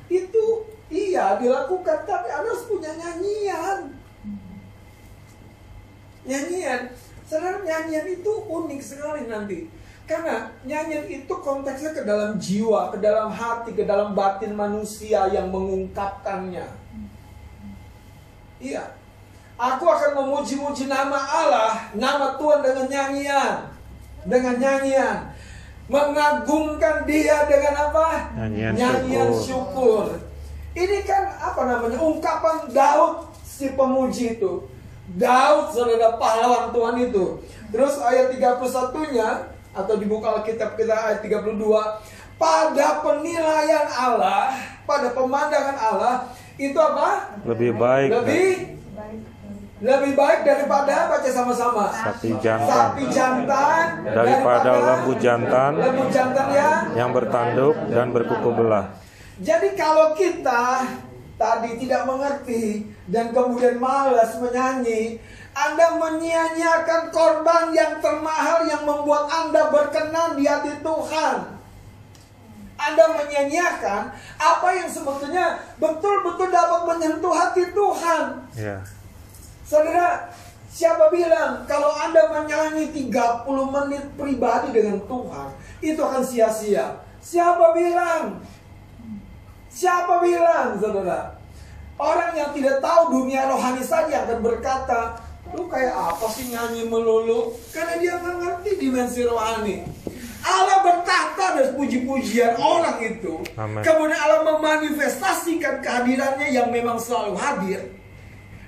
[0.07, 0.45] itu
[0.87, 3.91] iya dilakukan tapi harus punya nyanyian
[6.23, 6.91] nyanyian
[7.27, 9.67] saudara nyanyian itu unik sekali nanti
[10.07, 15.51] karena nyanyian itu konteksnya ke dalam jiwa, ke dalam hati, ke dalam batin manusia yang
[15.51, 16.63] mengungkapkannya.
[18.63, 18.95] Iya.
[19.59, 23.67] Aku akan memuji-muji nama Allah, nama Tuhan dengan nyanyian.
[24.23, 25.17] Dengan nyanyian.
[25.87, 28.35] Mengagungkan dia dengan apa?
[28.35, 30.19] Nyanyian syukur.
[30.75, 31.97] Ini kan apa namanya?
[32.03, 34.67] Ungkapan Daud si pemuji itu.
[35.15, 37.39] Daud saudara pahlawan Tuhan itu.
[37.71, 39.29] Terus ayat 31-nya
[39.71, 41.55] atau di buku Alkitab kita ayat 32
[42.37, 44.53] pada penilaian Allah,
[44.85, 46.15] pada pemandangan Allah
[46.59, 47.39] itu apa?
[47.45, 48.76] Lebih baik Lebih
[49.77, 51.85] lebih baik daripada baca sama-sama.
[51.93, 56.69] sapi jantan Sapi jantan daripada lembu jantan lembu jantan ya.
[56.97, 58.89] yang bertanduk dan berkuku belah.
[59.37, 60.81] Jadi kalau kita
[61.37, 65.21] tadi tidak mengerti dan kemudian malas menyanyi,
[65.53, 71.35] Anda menyia-nyiakan korban yang termahal yang membuat Anda berkenan di hati Tuhan.
[72.77, 74.01] Anda menyia-nyiakan
[74.41, 78.21] apa yang sebetulnya betul-betul dapat menyentuh hati Tuhan.
[78.57, 78.81] Ya.
[79.67, 80.31] Saudara,
[80.71, 85.51] siapa bilang kalau Anda menyanyi 30 menit pribadi dengan Tuhan,
[85.83, 87.03] itu akan sia-sia?
[87.19, 88.39] Siapa bilang?
[89.67, 91.35] Siapa bilang, saudara?
[91.99, 95.19] Orang yang tidak tahu dunia rohani saja akan berkata,
[95.51, 97.51] lu kayak apa sih nyanyi melulu?
[97.75, 99.83] Karena dia nggak ngerti dimensi rohani.
[100.47, 103.43] Allah bertata dan puji-pujian orang itu.
[103.59, 103.83] Amin.
[103.83, 107.96] Kemudian Allah memanifestasikan kehadirannya yang memang selalu hadir.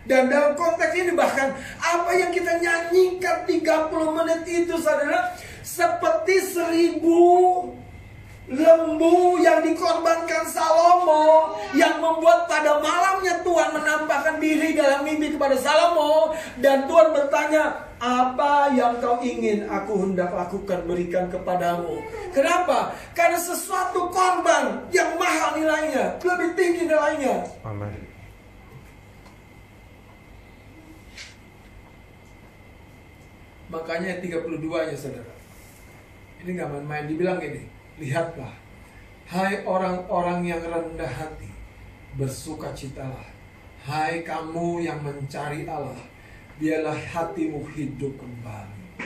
[0.07, 7.29] Dan dalam konteks ini bahkan apa yang kita nyanyikan 30 menit itu saudara seperti seribu
[8.49, 16.33] lembu yang dikorbankan Salomo yang membuat pada malamnya Tuhan menampakkan diri dalam mimpi kepada Salomo.
[16.57, 22.01] Dan Tuhan bertanya apa yang kau ingin aku hendak lakukan berikan kepadamu?
[22.33, 22.97] Kenapa?
[23.13, 27.45] Karena sesuatu korban yang mahal nilainya lebih tinggi nilainya.
[27.62, 28.08] Amin.
[33.69, 35.34] Makanya ayat 32 ya saudara.
[36.41, 37.05] Ini nggak main-main.
[37.05, 37.69] Dibilang gini,
[38.01, 38.53] lihatlah.
[39.29, 41.53] Hai orang-orang yang rendah hati,
[42.17, 43.29] bersukacitalah.
[43.86, 46.01] Hai kamu yang mencari Allah,
[46.58, 49.05] biarlah hatimu hidup kembali.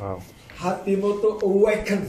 [0.00, 0.18] Wow.
[0.56, 2.08] Hatimu tuh awaken,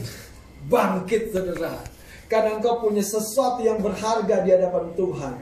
[0.72, 1.84] bangkit saudara.
[2.30, 5.36] Karena engkau punya sesuatu yang berharga di hadapan Tuhan.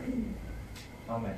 [1.07, 1.37] Amin.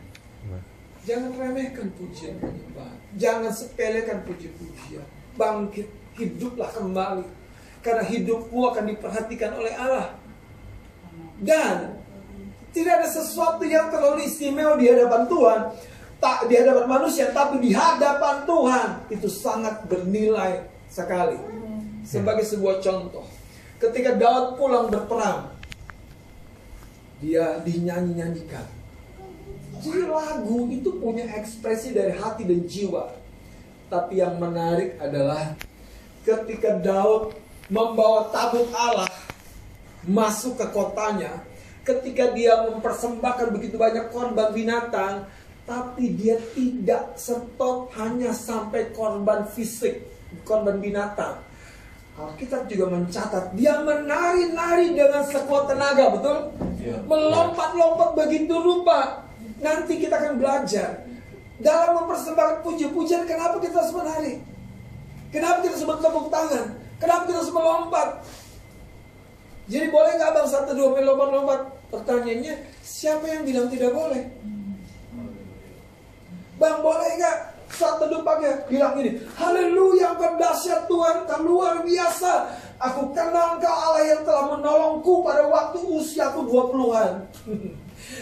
[1.08, 2.98] Jangan remehkan pujian penyembahan.
[3.16, 5.06] Jangan sepelekan puji-pujian.
[5.34, 5.88] Bangkit,
[6.20, 7.24] hiduplah kembali.
[7.80, 10.12] Karena hidupmu akan diperhatikan oleh Allah.
[11.40, 12.00] Dan
[12.70, 15.60] Tidak ada sesuatu yang terlalu istimewa di hadapan Tuhan.
[16.22, 21.34] Tak di hadapan manusia, tapi di hadapan Tuhan itu sangat bernilai sekali.
[22.06, 23.26] Sebagai sebuah contoh,
[23.82, 25.50] ketika Daud pulang berperang,
[27.18, 28.79] dia dinyanyi-nyanyikan.
[29.80, 33.08] Jadi lagu itu punya ekspresi dari hati dan jiwa.
[33.88, 35.56] Tapi yang menarik adalah
[36.22, 37.32] ketika Daud
[37.72, 39.08] membawa tabut Allah
[40.04, 41.42] masuk ke kotanya,
[41.82, 45.24] ketika dia mempersembahkan begitu banyak korban binatang,
[45.64, 50.04] tapi dia tidak stop hanya sampai korban fisik,
[50.44, 51.40] korban binatang.
[52.20, 56.38] Alkitab juga mencatat dia menari-nari dengan sekuat tenaga, betul?
[57.08, 59.29] Melompat-lompat begitu rupa.
[59.60, 61.04] Nanti kita akan belajar
[61.60, 64.40] dalam mempersembahkan puji-pujian kenapa kita harus menari?
[65.28, 66.66] Kenapa kita harus bertepuk tangan?
[66.96, 68.08] Kenapa kita harus melompat?
[69.70, 71.60] Jadi boleh nggak bang satu dua main lompat-lompat?
[71.92, 74.24] Pertanyaannya siapa yang bilang tidak boleh?
[76.58, 77.36] Bang boleh nggak
[77.70, 82.32] satu dua pakai bilang ini Haleluya engkau dahsyat Tuhan engkau luar biasa
[82.82, 87.12] Aku kenal engkau Allah yang telah menolongku pada waktu usiaku 20-an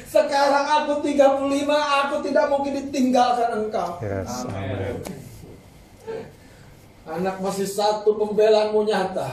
[0.09, 5.05] Sekarang aku 35 aku tidak mungkin ditinggalkan engkau Yes, amin.
[7.05, 9.29] Anak masih satu pembelaanmu nyata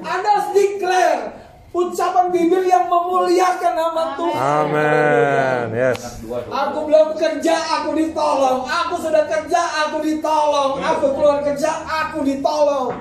[0.00, 4.40] Anda harus declare ucapan bibir yang memuliakan nama Tuhan.
[4.40, 5.64] Amin.
[5.76, 6.00] Yes.
[6.48, 8.64] Aku belum kerja, aku ditolong.
[8.64, 10.80] Aku sudah kerja, aku ditolong.
[10.80, 12.96] Aku keluar kerja, aku ditolong.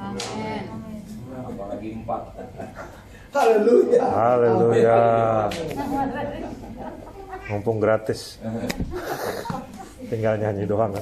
[0.00, 0.62] Amin.
[1.32, 2.31] Apalagi empat.
[3.32, 4.04] Haleluya.
[4.04, 5.00] Haleluya.
[7.48, 8.36] Mumpung gratis.
[10.12, 10.92] Tinggal nyanyi doang.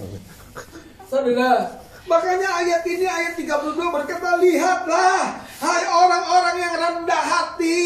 [1.10, 1.66] Saudara,
[2.08, 7.80] makanya ayat ini ayat 32 berkata, "Lihatlah, hai orang-orang yang rendah hati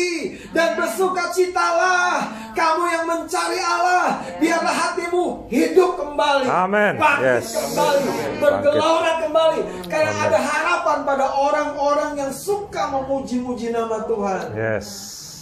[0.54, 6.94] dan bersuka citalah, kamu yang mencari Allah, biarlah hatimu hidup kembali, Amin.
[6.94, 7.50] bangkit Yes.
[7.58, 10.26] kembali, bergelora kembali, karena Amin.
[10.30, 14.86] ada harapan pada orang-orang yang suka memuji-muji nama Tuhan." Yes.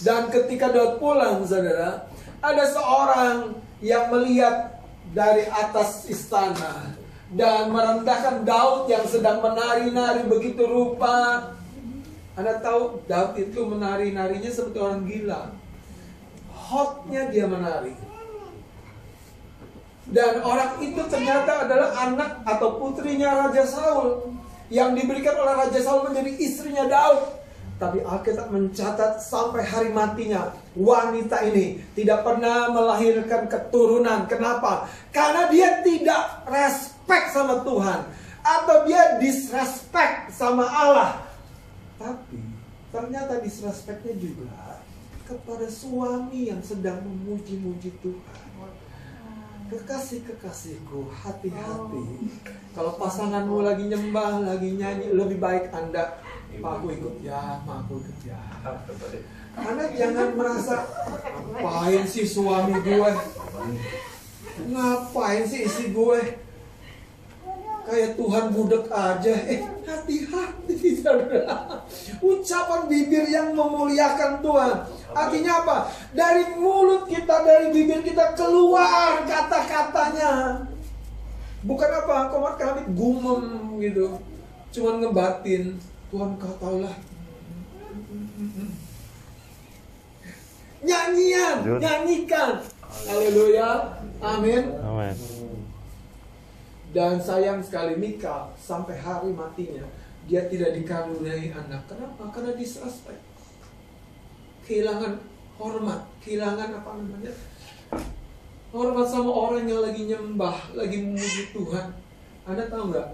[0.03, 2.09] Dan ketika Daud pulang, saudara,
[2.43, 4.83] ada seorang yang melihat
[5.15, 7.02] dari atas istana
[7.33, 11.49] dan merendahkan Daud yang sedang menari-nari begitu rupa.
[12.37, 15.41] Anda tahu Daud itu menari-narinya seperti orang gila.
[16.53, 17.93] Hotnya dia menari.
[20.03, 24.35] Dan orang itu ternyata adalah anak atau putrinya Raja Saul
[24.69, 27.41] yang diberikan oleh Raja Saul menjadi istrinya Daud.
[27.81, 34.29] Tapi Alkitab mencatat sampai hari matinya wanita ini tidak pernah melahirkan keturunan.
[34.29, 34.87] Kenapa?
[35.09, 36.45] Karena dia tidak
[37.03, 37.99] respect sama Tuhan
[38.39, 41.27] atau dia disrespect sama Allah.
[41.99, 42.39] Tapi
[42.95, 44.79] ternyata disrespectnya juga
[45.27, 48.39] kepada suami yang sedang memuji-muji Tuhan.
[49.67, 52.05] Kekasih-kekasihku, hati-hati.
[52.71, 56.23] Kalau pasanganmu lagi nyembah, lagi nyanyi, lebih baik Anda,
[56.61, 58.39] "Pak, aku ikut ya, Pak, aku ikut ya.
[59.59, 60.87] Anda jangan merasa,
[61.51, 63.11] ngapain sih suami gue?
[64.71, 66.42] Ngapain sih istri gue?
[67.83, 69.33] Kayak Tuhan budek aja.
[69.43, 71.83] Eh, hati-hati, saudara.
[72.23, 74.75] Ucapan bibir yang memuliakan Tuhan.
[75.11, 75.77] Artinya apa?
[76.15, 80.63] Dari mulut kita, dari bibir kita keluar kata-katanya.
[81.63, 83.43] Bukan apa, komat kami gumem
[83.83, 84.19] gitu.
[84.71, 85.75] Cuman ngebatin.
[86.07, 86.95] Tuhan kau tahulah.
[90.83, 92.59] Nyanyian, nyanyikan.
[93.07, 93.97] Haleluya.
[94.21, 94.63] Amin.
[94.83, 95.32] Amin.
[96.93, 99.81] Dan sayang sekali Mika sampai hari matinya
[100.29, 101.89] dia tidak dikaruniai anak.
[101.89, 102.29] Kenapa?
[102.31, 103.19] Karena disrespect.
[104.63, 105.19] Kehilangan
[105.59, 107.33] hormat, kehilangan apa namanya?
[108.71, 111.97] Hormat sama orang yang lagi nyembah, lagi memuji Tuhan.
[112.47, 113.09] Anda tahu nggak?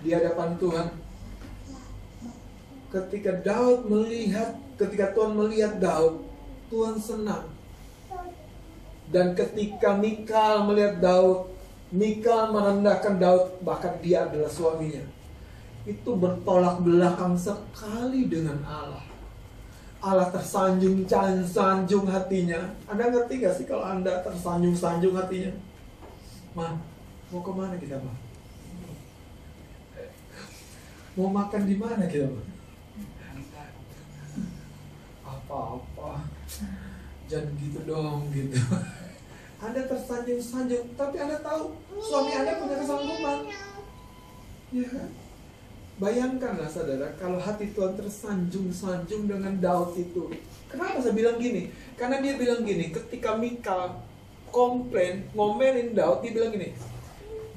[0.00, 0.86] Di hadapan Tuhan,
[2.90, 6.24] ketika Daud melihat, ketika Tuhan melihat Daud,
[6.68, 7.46] Tuhan senang.
[9.10, 11.50] Dan ketika Mikal melihat Daud,
[11.90, 15.02] Mikal merendahkan Daud, bahkan dia adalah suaminya.
[15.82, 19.02] Itu bertolak belakang sekali dengan Allah.
[20.00, 21.04] Allah tersanjung
[21.44, 22.72] sanjung hatinya.
[22.86, 25.50] Anda ngerti gak sih kalau Anda tersanjung sanjung hatinya?
[26.54, 26.78] Ma,
[27.34, 28.14] mau ke mana kita, Ma?
[31.18, 32.42] Mau makan di mana kita, Ma?
[35.26, 36.22] Apa-apa.
[37.26, 38.56] Jangan gitu dong, gitu.
[39.60, 43.38] Anda tersanjung-sanjung, tapi Anda tahu suami Anda punya kesanggupan.
[44.72, 45.08] Ya kan?
[46.00, 50.32] Bayangkanlah saudara, kalau hati Tuhan tersanjung-sanjung dengan Daud itu.
[50.72, 51.68] Kenapa saya bilang gini?
[51.92, 54.00] Karena dia bilang gini, ketika Mikal
[54.48, 56.72] komplain, ngomelin Daud, dia bilang gini,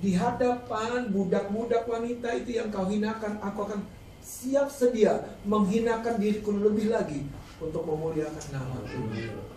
[0.03, 3.87] di hadapan budak-budak wanita itu yang kau hinakan, aku akan
[4.19, 7.23] siap sedia menghinakan diriku lebih lagi
[7.63, 9.52] untuk memuliakan nama Tuhan.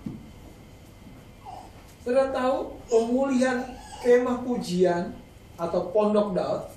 [2.06, 3.66] Saudara tahu pemulihan
[3.98, 5.10] kemah pujian
[5.58, 6.70] atau pondok Daud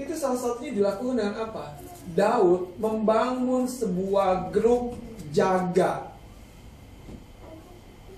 [0.00, 1.76] itu salah satunya dilakukan dengan apa?
[2.16, 4.96] Daud membangun sebuah grup
[5.36, 6.16] jaga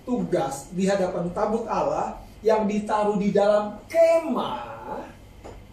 [0.07, 5.03] tugas di hadapan tabut Allah yang ditaruh di dalam kemah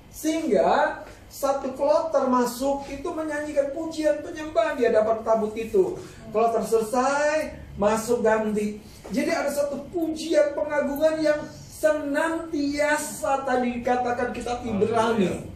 [0.09, 1.02] sehingga
[1.33, 5.97] satu kloter masuk itu menyanyikan pujian penyembahan di hadapan tabut itu.
[6.29, 8.77] Kloter selesai, masuk ganti.
[9.09, 11.41] Jadi ada satu pujian pengagungan yang
[11.81, 15.49] senantiasa tadi dikatakan kitab Ibrani.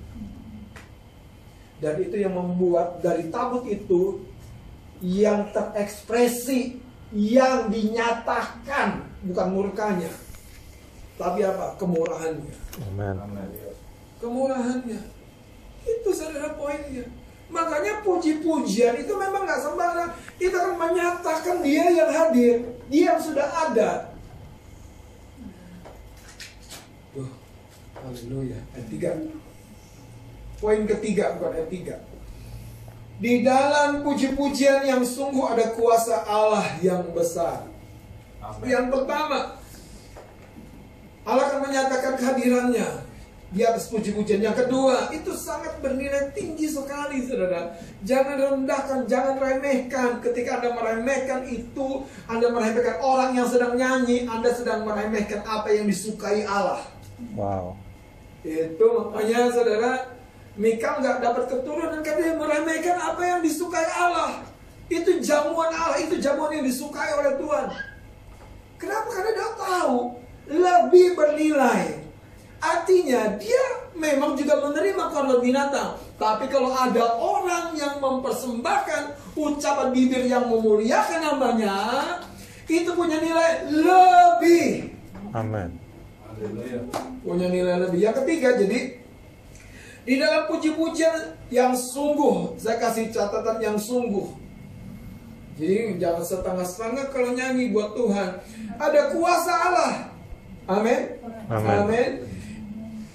[1.78, 4.25] Dan itu yang membuat dari tabut itu
[4.97, 6.82] yang terekspresi,
[7.13, 10.09] yang dinyatakan bukan murkanya,
[11.21, 11.78] tapi apa?
[11.78, 12.53] Kemurahannya.
[12.82, 13.15] Amin.
[14.17, 15.16] Kemurahannya.
[15.88, 17.08] Itu saudara poinnya.
[17.48, 20.12] Makanya puji-pujian itu memang nggak sembarang.
[20.36, 22.56] Itu akan menyatakan dia yang hadir,
[22.92, 24.12] dia yang sudah ada.
[27.16, 27.32] Tuh,
[28.04, 28.60] haleluya.
[28.76, 30.60] Ayat 3.
[30.60, 31.96] Poin ketiga bukan ayat 3.
[33.18, 37.66] Di dalam puji-pujian yang sungguh ada kuasa Allah yang besar.
[38.62, 39.58] Yang pertama,
[41.26, 43.07] Allah akan menyatakan kehadirannya
[43.48, 44.43] di atas puji-pujian.
[44.43, 47.80] Yang kedua, itu sangat bernilai tinggi sekali, saudara.
[48.04, 50.20] Jangan rendahkan, jangan remehkan.
[50.20, 55.88] Ketika Anda meremehkan itu, Anda meremehkan orang yang sedang nyanyi, Anda sedang meremehkan apa yang
[55.88, 56.84] disukai Allah.
[57.39, 57.80] Wow.
[58.43, 59.91] Itu makanya saudara,
[60.58, 64.43] Mika nggak dapat keturunan karena dia meremehkan apa yang disukai Allah.
[64.91, 67.68] Itu jamuan Allah, itu jamuan yang disukai oleh Tuhan.
[68.76, 69.10] Kenapa?
[69.10, 69.98] Karena dia tahu
[70.48, 72.07] lebih bernilai.
[72.58, 75.97] Artinya dia memang juga menerima korban binatang.
[76.18, 81.78] Tapi kalau ada orang yang mempersembahkan ucapan bibir yang memuliakan namanya,
[82.66, 84.97] itu punya nilai lebih.
[85.34, 85.78] Amin.
[87.22, 87.99] Punya nilai lebih.
[88.01, 88.80] Yang ketiga, jadi
[90.08, 94.34] di dalam puji-pujian yang sungguh, saya kasih catatan yang sungguh.
[95.58, 98.30] Jadi jangan setengah-setengah kalau nyanyi buat Tuhan.
[98.78, 99.93] Ada kuasa Allah.
[100.70, 101.18] Amin.
[101.49, 101.78] Amin.
[101.82, 102.10] Amin.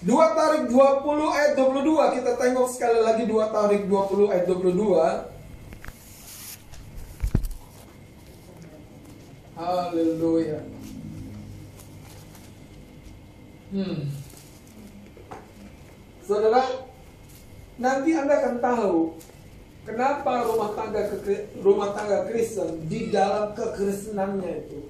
[0.02, 5.30] Dua tarik 20 ayat 22 Kita tengok sekali lagi dua tarik 20 ayat 22
[9.62, 10.58] Haleluya.
[13.70, 14.10] Hmm.
[16.26, 16.66] Saudara
[17.78, 19.14] Nanti Anda akan tahu
[19.86, 21.06] Kenapa rumah tangga
[21.62, 24.82] rumah tangga Kristen di dalam kekristenannya itu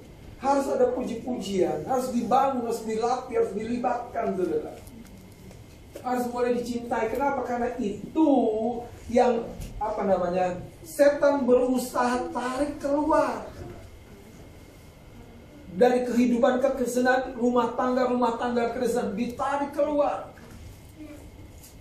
[0.43, 4.75] harus ada puji-pujian, harus dibangun, harus dilatih, harus dilibatkan, saudara.
[6.01, 7.13] Harus mulai dicintai.
[7.13, 7.45] Kenapa?
[7.45, 8.29] Karena itu
[9.11, 9.45] yang
[9.77, 13.45] apa namanya setan berusaha tarik keluar
[15.73, 20.29] dari kehidupan kekristenan rumah tangga rumah tangga Kristen ditarik keluar.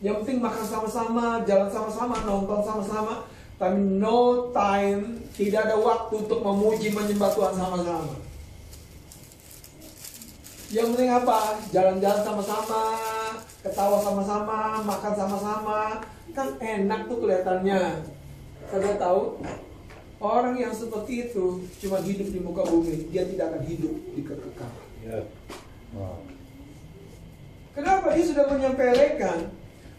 [0.03, 3.15] Yang penting makan sama-sama, jalan sama-sama, nonton sama-sama.
[3.55, 8.19] Tapi no time, tidak ada waktu untuk memuji menyembah Tuhan sama-sama.
[10.75, 11.39] Yang penting apa?
[11.71, 12.83] Jalan-jalan sama-sama,
[13.63, 15.81] ketawa sama-sama, makan sama-sama.
[16.35, 18.03] Kan enak tuh kelihatannya.
[18.69, 19.43] Saudara tahu?
[20.23, 25.27] Orang yang seperti itu cuma hidup di muka bumi, dia tidak akan hidup di kekekalan.
[25.99, 26.23] Wow.
[27.75, 29.51] Kenapa dia sudah menyampaikan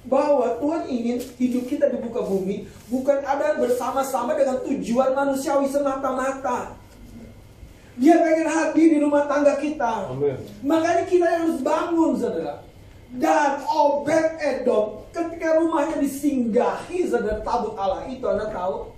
[0.07, 6.80] bahwa Tuhan ingin hidup kita di muka bumi bukan ada bersama-sama dengan tujuan manusiawi semata-mata.
[7.99, 10.09] Dia pengen hadir di rumah tangga kita.
[10.09, 10.39] Amin.
[10.66, 12.66] Makanya kita harus bangun, saudara.
[13.14, 18.89] Dan Obed Edom ketika rumahnya disinggahi saudara tabut Allah itu Anda tahu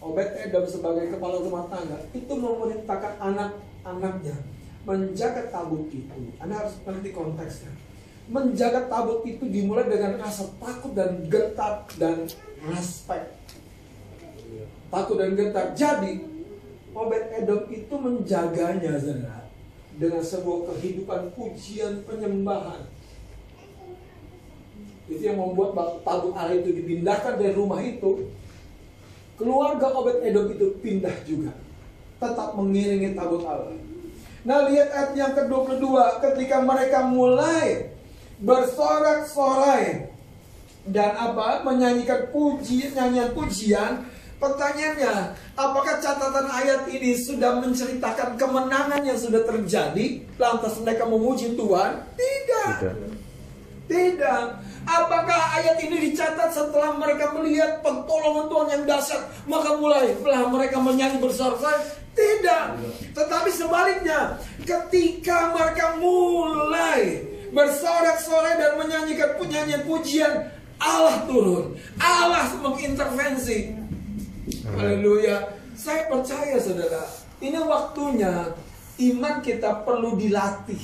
[0.00, 4.36] Obed Edom sebagai kepala rumah tangga itu memerintahkan anak-anaknya
[4.88, 6.32] menjaga tabut itu.
[6.40, 7.70] Anda harus mengerti konteksnya
[8.30, 12.30] menjaga tabut itu dimulai dengan rasa takut dan gentar dan
[12.70, 13.34] respect.
[14.92, 15.74] Takut dan gentar.
[15.74, 16.22] Jadi,
[16.92, 19.48] Obed Edom itu menjaganya saudara
[19.96, 22.84] dengan sebuah kehidupan pujian penyembahan.
[25.10, 25.74] Itu yang membuat
[26.06, 28.30] tabut Allah itu dipindahkan dari rumah itu.
[29.38, 31.52] Keluarga Obed Edom itu pindah juga.
[32.22, 33.74] Tetap mengiringi tabut Allah.
[34.42, 35.86] Nah lihat ayat yang ke-22
[36.18, 37.94] ketika mereka mulai
[38.42, 40.10] bersorak-sorai
[40.82, 44.02] dan apa menyanyikan puji nyanyian pujian
[44.42, 52.02] pertanyaannya apakah catatan ayat ini sudah menceritakan kemenangan yang sudah terjadi lantas mereka memuji Tuhan
[52.18, 52.94] tidak Tidak.
[53.86, 54.42] tidak
[54.84, 59.22] apakah ayat ini dicatat setelah mereka melihat pertolongan Tuhan yang dahsyat?
[59.46, 62.76] Maka mulailah mereka menyanyi bersorak-sorai tidak.
[63.16, 70.48] Tetapi sebaliknya ketika mereka mulai bersorak-sorai dan menyanyikan penyanyian pujian
[70.82, 71.78] Allah turun.
[72.00, 73.78] Allah mengintervensi.
[74.74, 75.62] Haleluya.
[75.72, 77.06] Saya percaya saudara,
[77.40, 78.54] ini waktunya
[78.98, 80.78] iman kita perlu dilatih,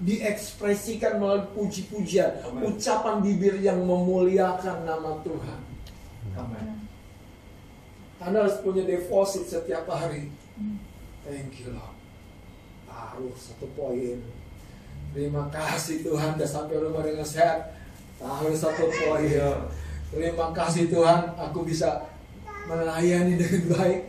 [0.00, 5.60] diekspresikan melalui puji-pujian, ucapan bibir yang memuliakan nama Tuhan.
[8.20, 10.28] Anda harus punya deposit setiap hari.
[11.24, 11.96] Thank you Lord.
[12.84, 14.20] Taruh satu poin.
[15.10, 17.76] Terima kasih Tuhan, udah sampai rumah dengan sehat.
[18.20, 19.56] Taruh satu poin.
[20.10, 22.08] Terima kasih Tuhan, aku bisa
[22.68, 24.00] melayani dengan baik.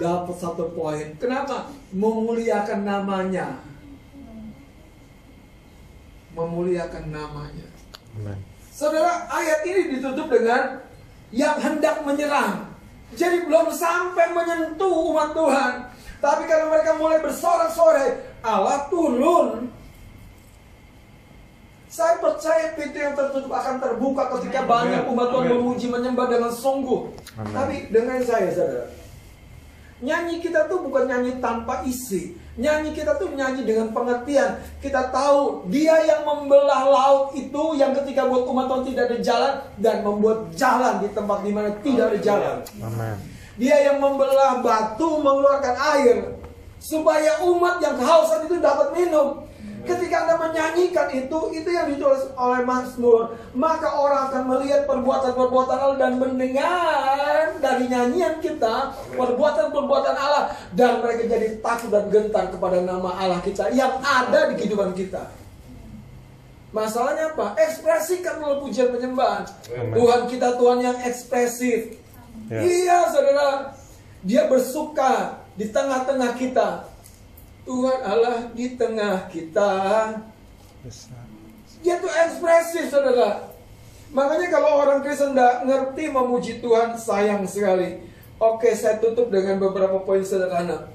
[0.00, 1.12] Dapat satu poin.
[1.20, 1.68] Kenapa?
[1.92, 3.69] Memuliakan namanya.
[6.36, 7.66] Memuliakan namanya.
[8.18, 8.38] Amin.
[8.70, 10.80] Saudara, ayat ini ditutup dengan
[11.34, 12.70] yang hendak menyerang.
[13.12, 15.72] Jadi belum sampai menyentuh umat Tuhan.
[16.20, 19.72] Tapi kalau mereka mulai bersorak-sorai, Allah turun.
[21.90, 25.58] Saya percaya pintu yang tertutup akan terbuka ketika banyak umat Tuhan Amin.
[25.58, 27.10] memuji menyembah dengan sungguh.
[27.34, 27.50] Amin.
[27.50, 28.86] Tapi dengan saya, saudara,
[29.98, 32.38] nyanyi kita tuh bukan nyanyi tanpa isi.
[32.58, 34.58] Nyanyi kita tuh nyanyi dengan pengertian.
[34.82, 39.54] Kita tahu dia yang membelah laut itu yang ketika buat umat Tuhan tidak ada jalan
[39.78, 42.56] dan membuat jalan di tempat di mana tidak ada jalan.
[43.54, 46.16] Dia yang membelah batu mengeluarkan air
[46.80, 49.49] supaya umat yang kehausan itu dapat minum.
[49.80, 55.98] Ketika Anda menyanyikan itu, itu yang ditulis oleh Mazmur, maka orang akan melihat perbuatan-perbuatan Allah
[55.98, 63.16] dan mendengar dari nyanyian kita perbuatan-perbuatan Allah dan mereka jadi takut dan gentar kepada nama
[63.16, 65.32] Allah kita yang ada di kehidupan kita.
[66.70, 67.58] Masalahnya apa?
[67.58, 69.42] Ekspresikan melalui pujian penyembahan.
[69.90, 71.98] Tuhan kita Tuhan yang ekspresif.
[72.46, 72.62] Ya.
[72.62, 73.74] Iya, saudara.
[74.22, 76.89] Dia bersuka di tengah-tengah kita.
[77.64, 79.72] Tuhan Allah di tengah kita.
[80.80, 81.24] Besar.
[81.80, 83.52] Dia tuh ekspresif, saudara.
[84.10, 88.04] Makanya kalau orang Kristen nggak ngerti memuji Tuhan, sayang sekali.
[88.40, 90.88] Oke, saya tutup dengan beberapa poin sederhana.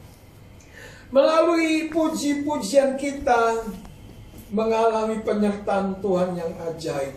[1.14, 3.66] Melalui puji-pujian kita,
[4.50, 7.16] mengalami penyertaan Tuhan yang ajaib.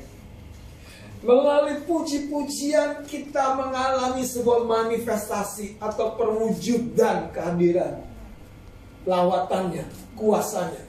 [1.18, 8.06] Melalui puji-pujian kita mengalami sebuah manifestasi atau perwujudan kehadiran
[9.06, 9.84] lawatannya,
[10.16, 10.88] kuasanya.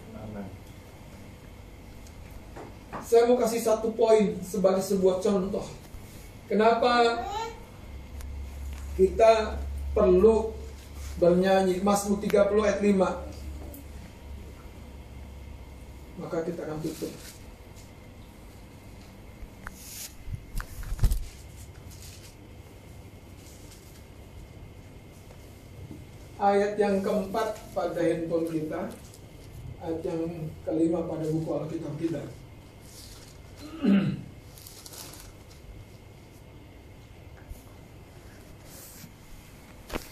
[3.06, 5.66] Saya mau kasih satu poin sebagai sebuah contoh.
[6.46, 7.26] Kenapa
[8.94, 9.58] kita
[9.98, 10.54] perlu
[11.20, 12.96] bernyanyi Mazmur 30 ayat 5.
[16.20, 17.12] Maka kita akan tutup.
[26.40, 28.88] Ayat yang keempat pada handphone kita.
[29.84, 32.24] Ayat yang kelima pada buku Alkitab kita.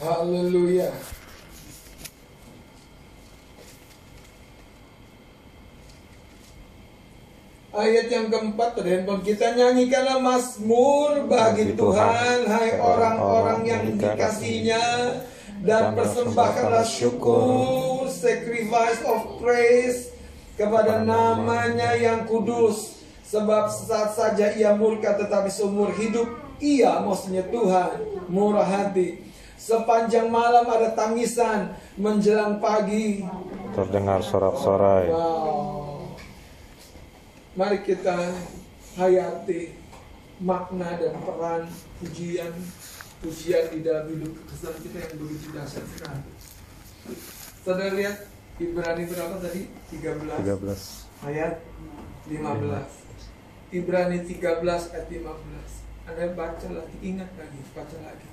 [0.04, 0.92] Haleluya.
[7.72, 14.84] Ayat yang keempat pada handphone kita nyanyikanlah Mazmur bagi Tuhan, Tuhan, hai orang-orang yang dikasihnya
[15.64, 20.14] dan persembahkanlah syukur, sacrifice of praise
[20.58, 22.98] kepada namanya yang kudus.
[23.28, 26.32] Sebab saat saja ia murka tetapi seumur hidup
[26.64, 28.00] ia maksudnya Tuhan
[28.32, 29.20] murah hati.
[29.58, 33.26] Sepanjang malam ada tangisan menjelang pagi.
[33.76, 35.12] Terdengar sorak-sorai.
[35.12, 36.14] Wow.
[37.58, 38.38] Mari kita
[38.96, 39.74] hayati
[40.38, 41.66] makna dan peran
[41.98, 42.54] pujian
[43.22, 46.22] pujian di dalam hidup kesan kita yang begitu dahsyat sekali.
[47.66, 48.18] Saudara lihat
[48.62, 49.62] Ibrani berapa tadi?
[49.90, 51.26] 13 13.
[51.26, 51.56] ayat
[52.30, 53.74] 15.
[53.74, 56.08] Ibrani 13 ayat 15.
[56.08, 58.30] Anda baca lagi, ingat lagi, baca lagi.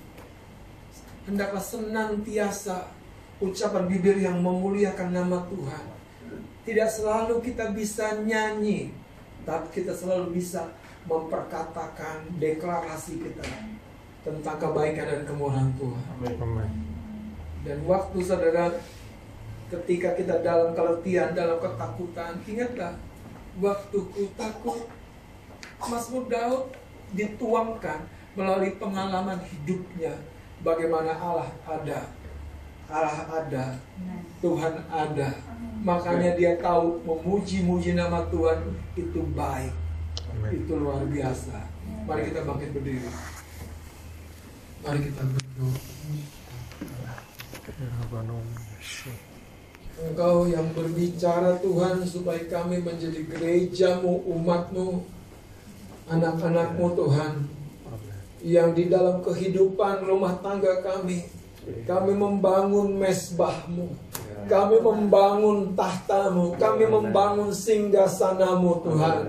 [1.24, 2.92] Hendaklah senantiasa
[3.40, 5.84] ucapan bibir yang memuliakan nama Tuhan.
[6.64, 8.92] Tidak selalu kita bisa nyanyi,
[9.44, 10.72] tapi kita selalu bisa
[11.04, 13.44] memperkatakan deklarasi kita
[14.24, 16.04] tentang kebaikan dan kemurahan Tuhan.
[16.40, 16.72] Amin.
[17.64, 18.72] Dan waktu saudara
[19.68, 22.96] ketika kita dalam keletihan, dalam ketakutan, ingatlah
[23.60, 24.88] waktu ku takut
[25.84, 26.72] Mazmur Daud
[27.12, 30.16] dituangkan melalui pengalaman hidupnya
[30.64, 32.00] bagaimana Allah ada.
[32.84, 33.64] Allah ada,
[34.44, 35.28] Tuhan ada.
[35.80, 38.60] Makanya dia tahu memuji-muji nama Tuhan
[38.92, 39.72] itu baik.
[40.52, 41.64] Itu luar biasa.
[42.04, 43.08] Mari kita bangkit berdiri.
[44.84, 45.76] Mari kita berdoa.
[49.94, 55.08] Engkau yang berbicara Tuhan supaya kami menjadi gerejamu, umatmu,
[56.12, 57.34] anak-anakmu Tuhan.
[58.44, 61.24] Yang di dalam kehidupan rumah tangga kami,
[61.88, 63.88] kami membangun mesbahmu.
[64.44, 69.20] Kami membangun tahtamu, kami membangun singgasanamu Tuhan.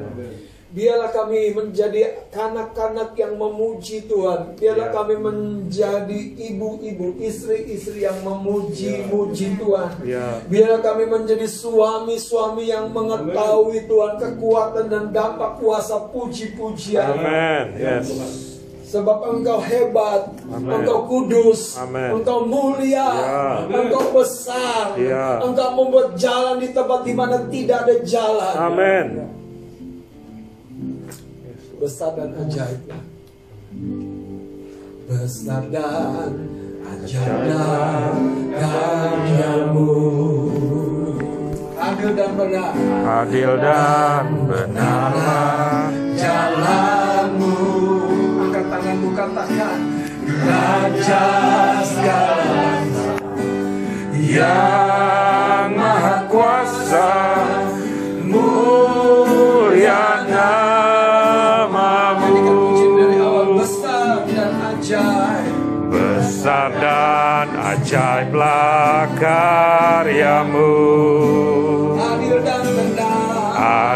[0.76, 4.60] Biarlah kami menjadi kanak-kanak yang memuji Tuhan.
[4.60, 6.20] Biarlah kami menjadi
[6.52, 10.04] ibu-ibu, istri-istri yang memuji-muji Tuhan.
[10.04, 10.44] Ya.
[10.52, 17.24] Biarlah kami menjadi suami-suami yang mengetahui Tuhan kekuatan dan dampak kuasa puji-pujian.
[17.24, 17.80] Amin.
[17.80, 18.12] Yes.
[18.92, 20.72] Sebab engkau hebat, Amin.
[20.72, 22.20] engkau kudus, Amin.
[22.20, 23.48] engkau mulia, Ya.
[23.68, 25.40] engkau besar, Ya.
[25.40, 28.56] engkau membuat jalan di tempat di mana tidak ada jalan.
[28.56, 29.35] Amin.
[31.76, 32.88] Besar dan ajaib.
[35.12, 36.32] Besar dan
[36.88, 37.52] ajaib
[38.56, 39.92] karyamu.
[41.76, 42.74] Adil dan benar
[43.06, 47.58] Adil dan benarlah jalanmu.
[48.48, 49.80] Angkat tanganmu katakan
[50.26, 51.26] Raja
[51.86, 52.66] segala
[54.16, 57.25] yang maha kuasa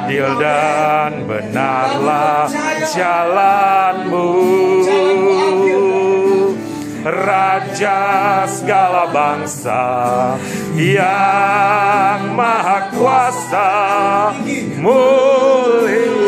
[0.10, 2.50] adil dan benarlah
[2.98, 4.34] jalanmu.
[7.06, 8.02] Raja
[8.50, 9.86] segala bangsa
[10.74, 13.70] yang maha kuasa
[14.82, 16.19] mulia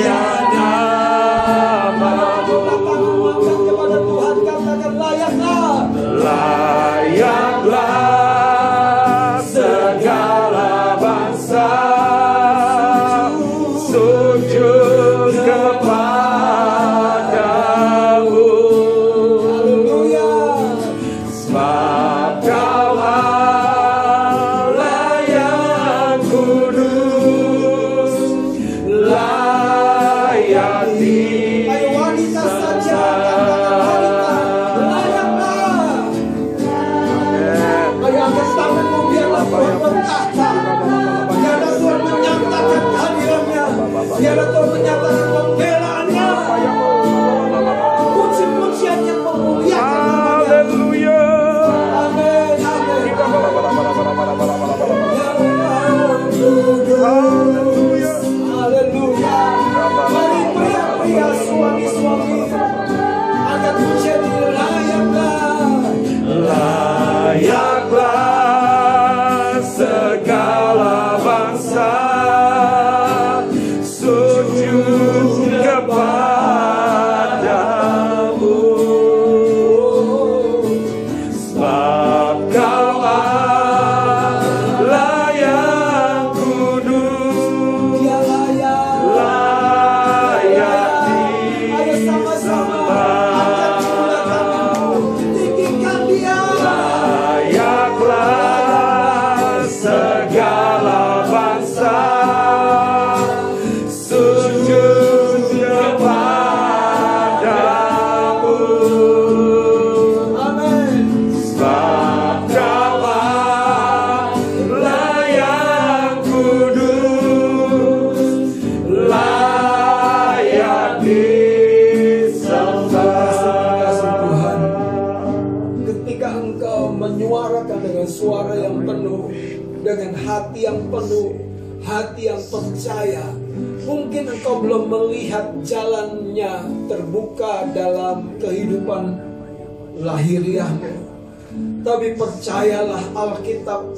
[142.42, 143.94] percayalah Alkitab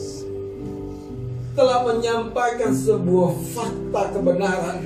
[1.56, 4.84] telah menyampaikan sebuah fakta kebenaran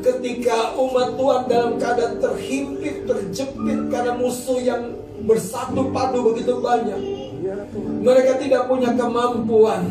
[0.00, 4.96] ketika umat Tuhan dalam keadaan terhimpit, terjepit karena musuh yang
[5.28, 6.96] bersatu padu begitu banyak.
[8.00, 9.84] Mereka tidak punya kemampuan.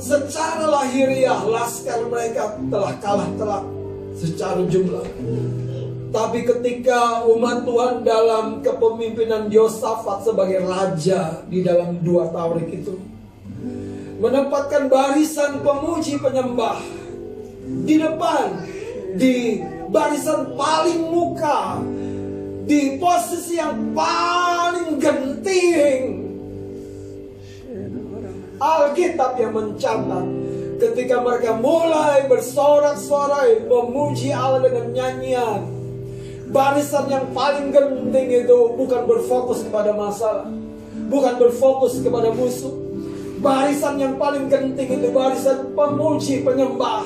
[0.00, 3.64] Secara lahiriah laskar mereka telah kalah telak.
[4.16, 5.04] secara jumlah.
[6.12, 13.00] Tapi ketika umat Tuhan dalam kepemimpinan Yosafat sebagai raja di dalam dua taurik itu
[14.20, 16.78] menempatkan barisan pemuji penyembah
[17.88, 18.60] di depan
[19.16, 21.80] di barisan paling muka
[22.68, 26.22] di posisi yang paling genting
[28.62, 30.26] Alkitab yang mencatat
[30.78, 35.81] ketika mereka mulai bersorak-sorai memuji Allah dengan nyanyian
[36.52, 40.46] barisan yang paling genting itu bukan berfokus kepada masalah
[41.08, 42.76] bukan berfokus kepada musuh
[43.40, 47.02] barisan yang paling genting itu barisan pemuji penyembah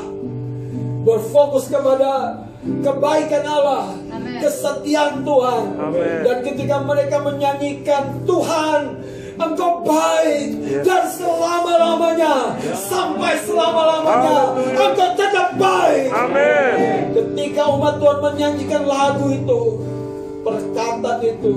[1.07, 3.95] berfokus kepada kebaikan Allah,
[4.43, 5.65] kesetiaan Tuhan.
[5.79, 6.17] Amin.
[6.27, 9.06] Dan ketika mereka menyanyikan Tuhan,
[9.37, 10.49] Engkau baik
[10.81, 16.09] dan selama-lamanya sampai selama-lamanya Engkau tetap baik.
[16.13, 17.13] Amin.
[17.13, 19.61] Ketika umat Tuhan menyanyikan lagu itu,
[20.45, 21.55] perkataan itu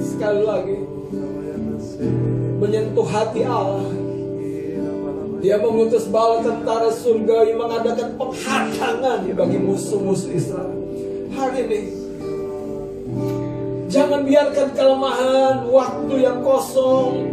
[0.00, 0.78] sekali lagi
[2.60, 3.88] menyentuh hati Allah.
[5.44, 10.72] Dia mengutus bala tentara surgawi mengadakan penghadangan bagi musuh-musuh Israel.
[11.36, 12.03] Hari ini,
[13.94, 17.30] jangan biarkan kelemahan, waktu yang kosong,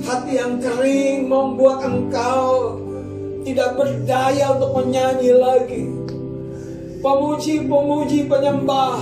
[0.00, 2.80] hati yang kering membuat engkau
[3.44, 5.84] tidak berdaya untuk menyanyi lagi.
[6.96, 8.98] Pemuji-pemuji penyembah,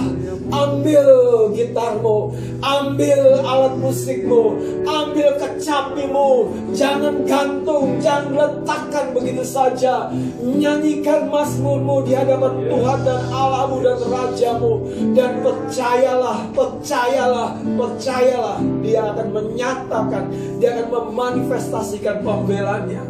[0.50, 1.06] ambil
[1.54, 6.30] gitarmu, ambil alat musikmu, ambil kecapimu,
[6.74, 10.10] jangan gantung, jangan letakkan begitu saja.
[10.42, 14.72] Nyanyikan mazmurmu di hadapan Tuhan dan Allahmu dan Rajamu.
[15.14, 20.24] Dan percayalah, percayalah, percayalah, Dia akan menyatakan,
[20.58, 23.02] Dia akan memanifestasikan pembelanya.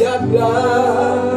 [0.00, 1.29] Biarlah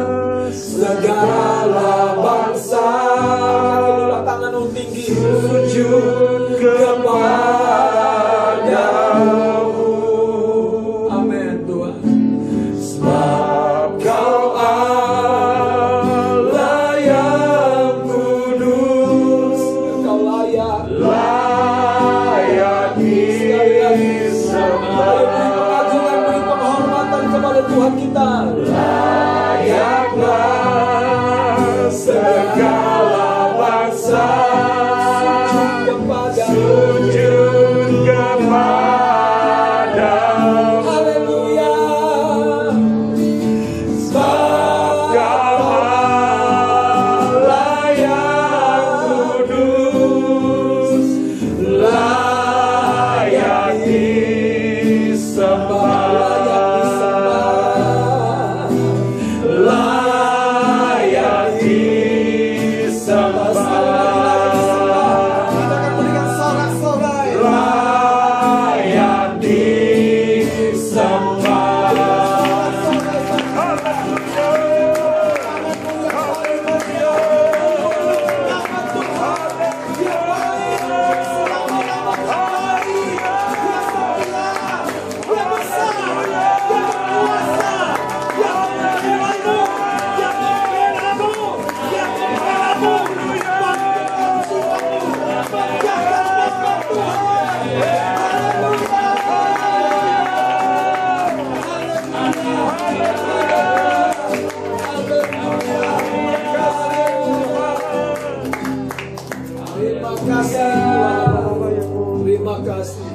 [112.84, 113.08] kasih.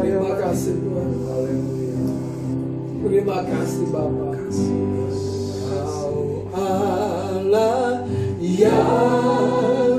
[0.00, 1.08] Terima kasih Tuhan.
[3.00, 4.28] Terima kasih Bapa.
[5.68, 8.08] Kau Allah
[8.40, 9.89] yang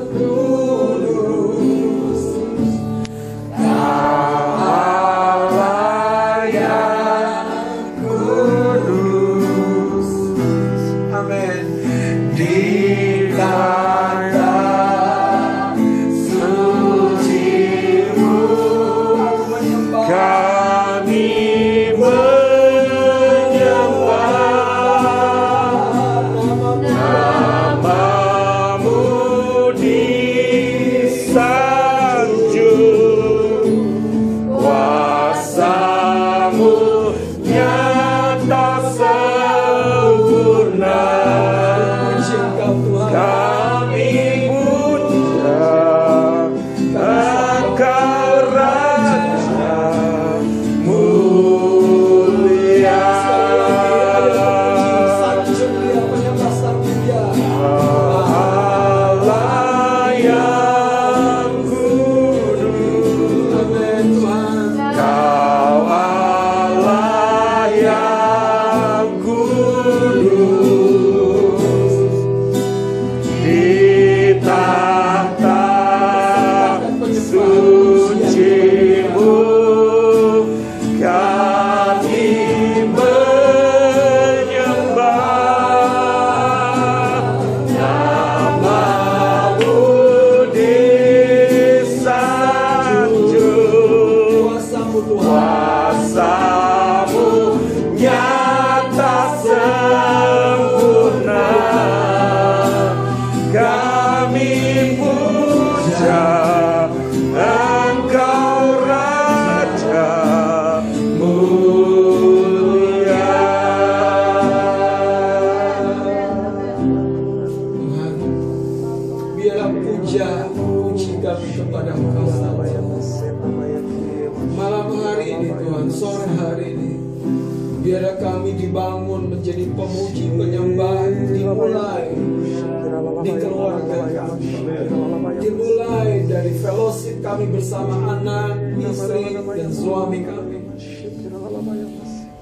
[137.71, 140.59] bersama anak, istri, dan suami kami.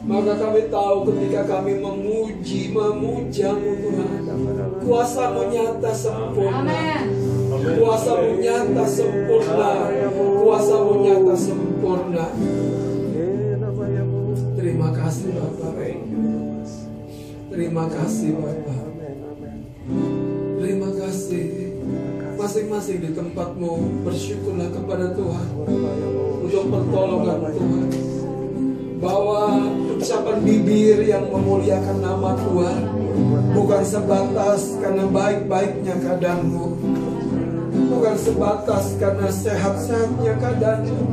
[0.10, 4.26] Maka kami tahu ketika kami memuji, memujamu Tuhan,
[4.82, 7.06] kuasamu nyata sempurna.
[7.78, 9.70] Kuasamu nyata sempurna.
[10.18, 12.26] Kuasamu nyata sempurna.
[14.58, 15.78] Terima kasih Bapak.
[17.54, 18.82] Terima kasih Bapak.
[22.40, 25.48] Masing-masing di tempatmu bersyukurlah kepada Tuhan
[26.40, 27.88] untuk pertolongan Tuhan.
[29.04, 29.60] Bahwa
[30.00, 32.82] ucapan bibir yang memuliakan nama Tuhan
[33.52, 36.66] bukan sebatas karena baik-baiknya keadaanmu,
[37.92, 41.04] bukan sebatas karena sehat-sehatnya keadaanmu,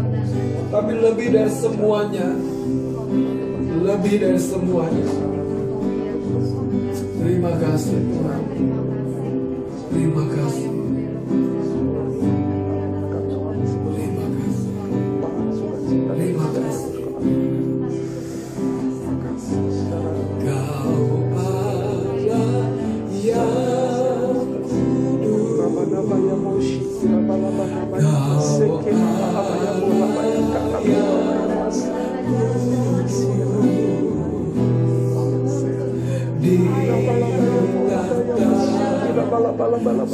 [0.70, 2.38] tapi lebih dari semuanya,
[3.82, 5.10] lebih dari semuanya.
[7.18, 8.42] Terima kasih Tuhan.
[9.90, 10.75] Terima kasih.
[39.56, 40.06] Bahasamu